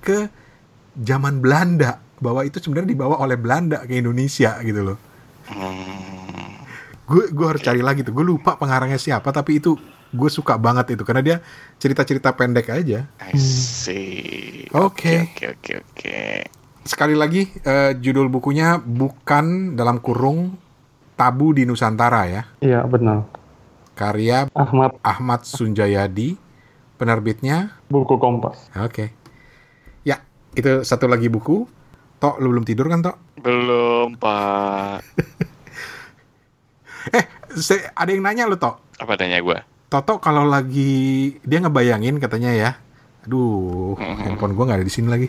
ke 0.00 0.32
zaman 0.96 1.44
Belanda 1.44 2.00
bahwa 2.24 2.40
itu 2.40 2.56
sebenarnya 2.56 2.96
dibawa 2.96 3.20
oleh 3.20 3.36
Belanda 3.36 3.84
ke 3.84 4.00
Indonesia 4.00 4.56
gitu 4.64 4.80
loh. 4.80 4.98
Gue 7.04 7.24
hmm. 7.28 7.36
gue 7.36 7.46
harus 7.46 7.60
cari 7.60 7.84
lagi 7.84 8.00
tuh. 8.00 8.16
Gue 8.16 8.24
lupa 8.24 8.56
pengarangnya 8.56 8.96
siapa 8.96 9.28
tapi 9.28 9.60
itu 9.60 9.76
gue 10.14 10.30
suka 10.30 10.54
banget 10.54 10.94
itu 10.94 11.02
karena 11.02 11.22
dia 11.22 11.36
cerita-cerita 11.82 12.30
pendek 12.30 12.70
aja. 12.70 13.10
I 13.18 13.34
see. 13.34 14.70
Oke. 14.70 15.34
Oke 15.34 15.58
oke 15.58 15.72
oke. 15.82 16.22
Sekali 16.86 17.18
lagi 17.18 17.50
uh, 17.66 17.90
judul 17.98 18.30
bukunya 18.30 18.78
bukan 18.78 19.74
dalam 19.74 19.98
kurung 19.98 20.54
Tabu 21.18 21.50
di 21.58 21.66
Nusantara 21.66 22.30
ya. 22.30 22.42
Iya 22.62 22.86
benar. 22.86 23.26
Karya 23.98 24.46
Ahmad 24.54 24.94
Ahmad 25.02 25.42
Sunjayadi. 25.42 26.38
Penerbitnya 26.94 27.74
Buku 27.90 28.22
Kompas. 28.22 28.70
Oke. 28.78 28.86
Okay. 28.86 29.08
Ya, 30.06 30.22
itu 30.54 30.86
satu 30.86 31.10
lagi 31.10 31.26
buku. 31.26 31.66
Tok, 32.22 32.38
lu 32.38 32.54
belum 32.54 32.62
tidur 32.62 32.86
kan, 32.86 33.02
Tok? 33.02 33.18
Belum, 33.42 34.14
Pak. 34.14 35.02
eh, 37.18 37.26
Se- 37.58 37.90
ada 37.90 38.10
yang 38.14 38.22
nanya 38.22 38.46
lo 38.46 38.54
Tok. 38.54 38.78
Apa 39.02 39.18
tanya 39.18 39.42
gue? 39.42 39.58
Toto 39.94 40.18
kalau 40.18 40.42
lagi 40.42 40.90
dia 41.46 41.62
ngebayangin 41.62 42.18
katanya 42.18 42.50
ya. 42.50 42.70
Aduh, 43.22 43.94
Mhm. 43.94 44.26
handphone 44.26 44.52
gua 44.52 44.66
nggak 44.66 44.78
ada 44.82 44.86
di 44.86 44.90
sini 44.90 45.06
lagi. 45.06 45.28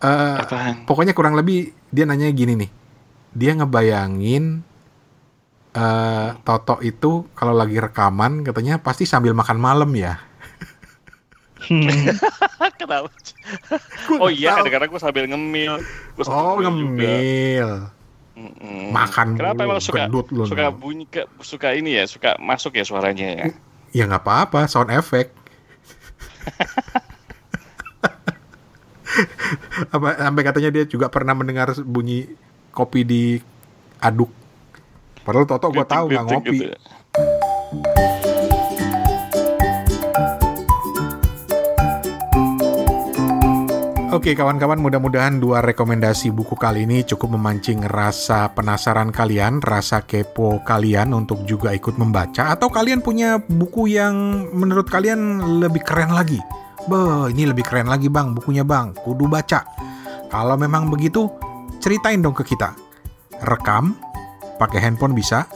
Eh, 0.00 0.36
Apaan? 0.42 0.82
pokoknya 0.82 1.14
kurang 1.14 1.38
lebih 1.38 1.70
dia 1.88 2.02
nanya 2.02 2.26
gini 2.34 2.58
nih. 2.58 2.70
Dia 3.30 3.54
ngebayangin 3.54 4.66
eh 5.70 6.28
Toto 6.42 6.82
itu 6.82 7.30
kalau 7.30 7.54
lagi 7.54 7.78
rekaman 7.78 8.42
katanya 8.42 8.82
pasti 8.82 9.06
sambil 9.06 9.30
makan 9.30 9.62
malam 9.62 9.94
ya. 9.94 10.18
Kenapa? 12.80 13.06
Gua 14.10 14.26
Oh 14.26 14.30
iya, 14.32 14.58
kadang-kadang 14.58 14.90
gue 14.90 14.98
sambil 14.98 15.24
ngemil. 15.30 15.78
Gua 16.18 16.24
Oh, 16.26 16.58
ngemil 16.58 17.22
juga. 17.62 17.94
Mm-mm. 18.40 18.88
Makan 18.88 19.36
Kenapa 19.36 19.68
emang 19.68 19.84
suka 19.84 20.08
gendut 20.08 20.32
lu, 20.32 20.48
suka 20.48 20.72
bunyi 20.72 21.04
ke 21.04 21.28
suka 21.44 21.76
ini 21.76 22.00
ya, 22.00 22.08
suka 22.08 22.40
masuk 22.40 22.80
ya 22.80 22.88
suaranya 22.88 23.28
ya? 23.36 23.52
Ya 23.92 24.08
nggak 24.08 24.24
apa-apa, 24.24 24.64
sound 24.64 24.88
effect. 24.88 25.36
apa 29.90 30.08
sampai 30.16 30.42
katanya 30.46 30.70
dia 30.72 30.84
juga 30.88 31.12
pernah 31.12 31.36
mendengar 31.36 31.76
bunyi 31.84 32.32
kopi 32.72 33.04
di 33.04 33.36
aduk. 34.00 34.32
Padahal 35.20 35.44
Toto 35.44 35.68
gua 35.68 35.84
tahu 35.84 36.08
nggak 36.08 36.24
ngopi. 36.24 36.56
gitu 36.56 36.72
ya. 36.72 36.80
Oke 44.20 44.36
kawan-kawan 44.36 44.84
mudah-mudahan 44.84 45.40
dua 45.40 45.64
rekomendasi 45.64 46.28
buku 46.28 46.52
kali 46.52 46.84
ini 46.84 47.00
cukup 47.08 47.40
memancing 47.40 47.80
rasa 47.88 48.52
penasaran 48.52 49.08
kalian, 49.08 49.64
rasa 49.64 50.04
kepo 50.04 50.60
kalian 50.60 51.16
untuk 51.16 51.40
juga 51.48 51.72
ikut 51.72 51.96
membaca 51.96 52.52
atau 52.52 52.68
kalian 52.68 53.00
punya 53.00 53.40
buku 53.40 53.96
yang 53.96 54.44
menurut 54.52 54.92
kalian 54.92 55.40
lebih 55.64 55.80
keren 55.88 56.12
lagi. 56.12 56.36
Beh, 56.84 57.32
ini 57.32 57.48
lebih 57.48 57.64
keren 57.64 57.88
lagi 57.88 58.12
bang 58.12 58.36
bukunya 58.36 58.60
bang, 58.60 58.92
kudu 58.92 59.24
baca. 59.24 59.64
Kalau 60.28 60.56
memang 60.60 60.92
begitu, 60.92 61.32
ceritain 61.80 62.20
dong 62.20 62.36
ke 62.36 62.44
kita. 62.44 62.76
Rekam, 63.48 63.96
pakai 64.60 64.84
handphone 64.84 65.16
bisa, 65.16 65.48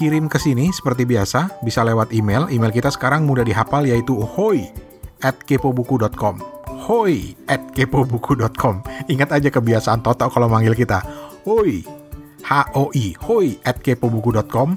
kirim 0.00 0.24
ke 0.32 0.40
sini 0.40 0.72
seperti 0.72 1.04
biasa, 1.04 1.60
bisa 1.60 1.84
lewat 1.84 2.16
email. 2.16 2.48
Email 2.48 2.72
kita 2.72 2.88
sekarang 2.88 3.28
mudah 3.28 3.44
dihafal 3.44 3.84
yaitu 3.84 4.16
hoi 4.24 4.72
at 5.20 5.36
kepobuku.com 5.44 6.59
hoi 6.88 7.36
at 7.44 7.60
kepobuku.com 7.76 8.80
Ingat 9.10 9.36
aja 9.36 9.52
kebiasaan 9.52 10.00
Toto 10.00 10.32
kalau 10.32 10.48
manggil 10.48 10.72
kita. 10.72 11.04
Hoi, 11.44 11.84
H-O-I, 12.44 13.14
hoi 13.20 13.58
at 13.64 13.80
kepobuku.com 13.84 14.76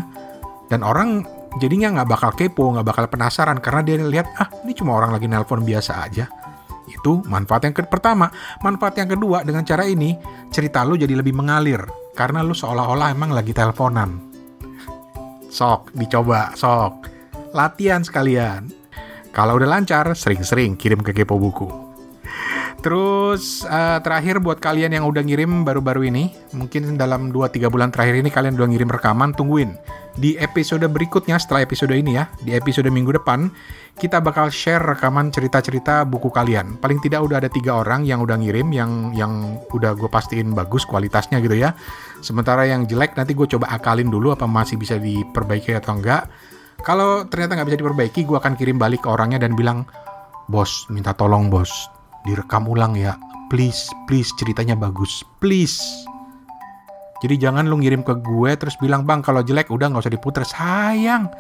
Dan 0.72 0.88
orang 0.88 1.28
jadinya 1.62 2.00
nggak 2.00 2.10
bakal 2.10 2.32
kepo, 2.34 2.74
nggak 2.74 2.88
bakal 2.88 3.06
penasaran 3.10 3.60
karena 3.60 3.82
dia 3.86 3.96
lihat 4.00 4.28
ah 4.40 4.48
ini 4.66 4.74
cuma 4.74 4.96
orang 4.98 5.14
lagi 5.14 5.28
nelpon 5.28 5.62
biasa 5.62 5.92
aja. 6.06 6.26
Itu 6.88 7.24
manfaat 7.26 7.68
yang 7.68 7.76
ke 7.76 7.84
pertama. 7.88 8.30
Manfaat 8.62 9.00
yang 9.00 9.10
kedua 9.12 9.42
dengan 9.42 9.64
cara 9.64 9.88
ini 9.88 10.16
cerita 10.52 10.84
lu 10.84 11.00
jadi 11.00 11.16
lebih 11.16 11.36
mengalir 11.36 11.84
karena 12.14 12.46
lu 12.46 12.54
seolah-olah 12.54 13.14
emang 13.14 13.34
lagi 13.34 13.52
teleponan. 13.52 14.34
Sok, 15.54 15.94
dicoba, 15.94 16.54
sok. 16.58 17.10
Latihan 17.54 18.02
sekalian. 18.02 18.74
Kalau 19.30 19.58
udah 19.58 19.70
lancar, 19.70 20.14
sering-sering 20.18 20.78
kirim 20.78 21.02
ke 21.02 21.14
Kepo 21.14 21.38
Buku. 21.38 21.70
Terus 22.84 23.64
eh, 23.66 23.98
terakhir 24.02 24.42
buat 24.42 24.60
kalian 24.60 24.98
yang 24.98 25.06
udah 25.06 25.24
ngirim 25.24 25.64
baru-baru 25.64 26.10
ini, 26.10 26.34
mungkin 26.58 27.00
dalam 27.00 27.32
2-3 27.32 27.72
bulan 27.72 27.90
terakhir 27.90 28.20
ini 28.20 28.30
kalian 28.30 28.58
udah 28.60 28.68
ngirim 28.70 28.90
rekaman, 28.92 29.32
tungguin. 29.34 29.78
Di 30.14 30.38
episode 30.38 30.86
berikutnya 30.86 31.42
setelah 31.42 31.66
episode 31.66 31.90
ini 31.98 32.22
ya, 32.22 32.30
di 32.46 32.54
episode 32.54 32.86
minggu 32.86 33.18
depan, 33.18 33.50
kita 33.98 34.22
bakal 34.22 34.54
share 34.54 34.82
rekaman 34.82 35.34
cerita-cerita 35.34 36.06
buku 36.06 36.30
kalian. 36.30 36.78
Paling 36.78 37.02
tidak 37.02 37.26
udah 37.26 37.42
ada 37.42 37.50
tiga 37.50 37.82
orang 37.82 38.06
yang 38.06 38.22
udah 38.22 38.38
ngirim, 38.38 38.70
yang 38.70 39.10
yang 39.18 39.58
udah 39.74 39.98
gue 39.98 40.06
pastiin 40.06 40.54
bagus 40.54 40.86
kualitasnya 40.86 41.42
gitu 41.42 41.58
ya. 41.58 41.74
Sementara 42.22 42.70
yang 42.70 42.86
jelek 42.86 43.18
nanti 43.18 43.34
gue 43.34 43.50
coba 43.58 43.74
akalin 43.74 44.14
dulu 44.14 44.38
apa 44.38 44.46
masih 44.46 44.78
bisa 44.78 45.02
diperbaiki 45.02 45.74
atau 45.74 45.98
enggak. 45.98 46.30
Kalau 46.86 47.26
ternyata 47.26 47.58
nggak 47.58 47.74
bisa 47.74 47.80
diperbaiki, 47.82 48.22
gue 48.30 48.38
akan 48.38 48.54
kirim 48.54 48.78
balik 48.78 49.02
ke 49.02 49.10
orangnya 49.10 49.42
dan 49.42 49.58
bilang, 49.58 49.82
bos, 50.46 50.86
minta 50.94 51.18
tolong 51.18 51.50
bos, 51.50 51.74
direkam 52.22 52.70
ulang 52.70 52.94
ya, 52.94 53.18
please, 53.50 53.90
please 54.06 54.30
ceritanya 54.38 54.78
bagus, 54.78 55.26
please. 55.42 55.82
Jadi 57.24 57.40
jangan 57.40 57.64
lu 57.72 57.80
ngirim 57.80 58.04
ke 58.04 58.20
gue 58.20 58.52
terus 58.60 58.76
bilang 58.76 59.08
bang 59.08 59.24
kalau 59.24 59.40
jelek 59.40 59.72
udah 59.72 59.88
nggak 59.88 60.04
usah 60.04 60.12
diputer, 60.12 60.44
sayang, 60.44 61.32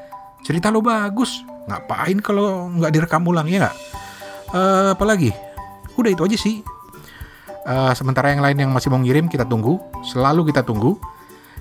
cerita 0.47 0.71
lu 0.71 0.79
bagus, 0.79 1.43
ngapain 1.67 2.23
kalau 2.23 2.71
nggak 2.71 2.91
direkam 2.95 3.27
ulang 3.27 3.51
ya 3.51 3.67
nggak? 3.67 3.75
Eh, 4.55 4.89
apalagi? 4.95 5.35
Udah 5.99 6.11
itu 6.15 6.23
aja 6.23 6.37
sih. 6.39 6.63
Eh, 7.67 7.93
sementara 7.99 8.31
yang 8.31 8.39
lain 8.39 8.63
yang 8.63 8.71
masih 8.71 8.87
mau 8.87 9.03
ngirim 9.03 9.27
kita 9.27 9.43
tunggu, 9.43 9.75
selalu 10.07 10.55
kita 10.55 10.63
tunggu. 10.63 10.95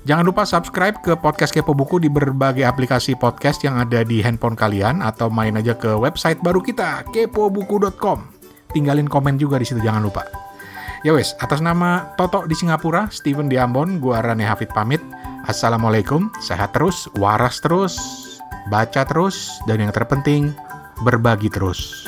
Jangan 0.03 0.27
lupa 0.27 0.43
subscribe 0.43 0.99
ke 0.99 1.15
podcast 1.15 1.55
Kepo 1.55 1.71
Buku 1.71 1.95
di 1.95 2.11
berbagai 2.11 2.67
aplikasi 2.67 3.15
podcast 3.15 3.63
yang 3.63 3.79
ada 3.79 4.03
di 4.03 4.19
handphone 4.19 4.55
kalian 4.55 4.99
atau 4.99 5.31
main 5.31 5.55
aja 5.55 5.75
ke 5.79 5.95
website 5.95 6.43
baru 6.43 6.59
kita 6.59 7.07
kepobuku.com. 7.11 8.27
Tinggalin 8.75 9.07
komen 9.07 9.39
juga 9.39 9.59
di 9.59 9.67
situ 9.67 9.79
jangan 9.79 10.03
lupa. 10.03 10.27
Ya 11.03 11.11
wes, 11.11 11.35
atas 11.43 11.59
nama 11.59 12.15
Toto 12.15 12.47
di 12.47 12.55
Singapura, 12.55 13.11
Steven 13.11 13.51
di 13.51 13.59
Ambon, 13.59 13.99
gua 13.99 14.23
Rane 14.23 14.47
Hafid 14.47 14.71
pamit. 14.71 15.03
Assalamualaikum, 15.51 16.31
sehat 16.39 16.71
terus, 16.71 17.11
waras 17.19 17.59
terus, 17.59 17.99
baca 18.71 19.03
terus, 19.03 19.59
dan 19.67 19.83
yang 19.83 19.91
terpenting, 19.91 20.55
berbagi 21.03 21.51
terus. 21.51 22.07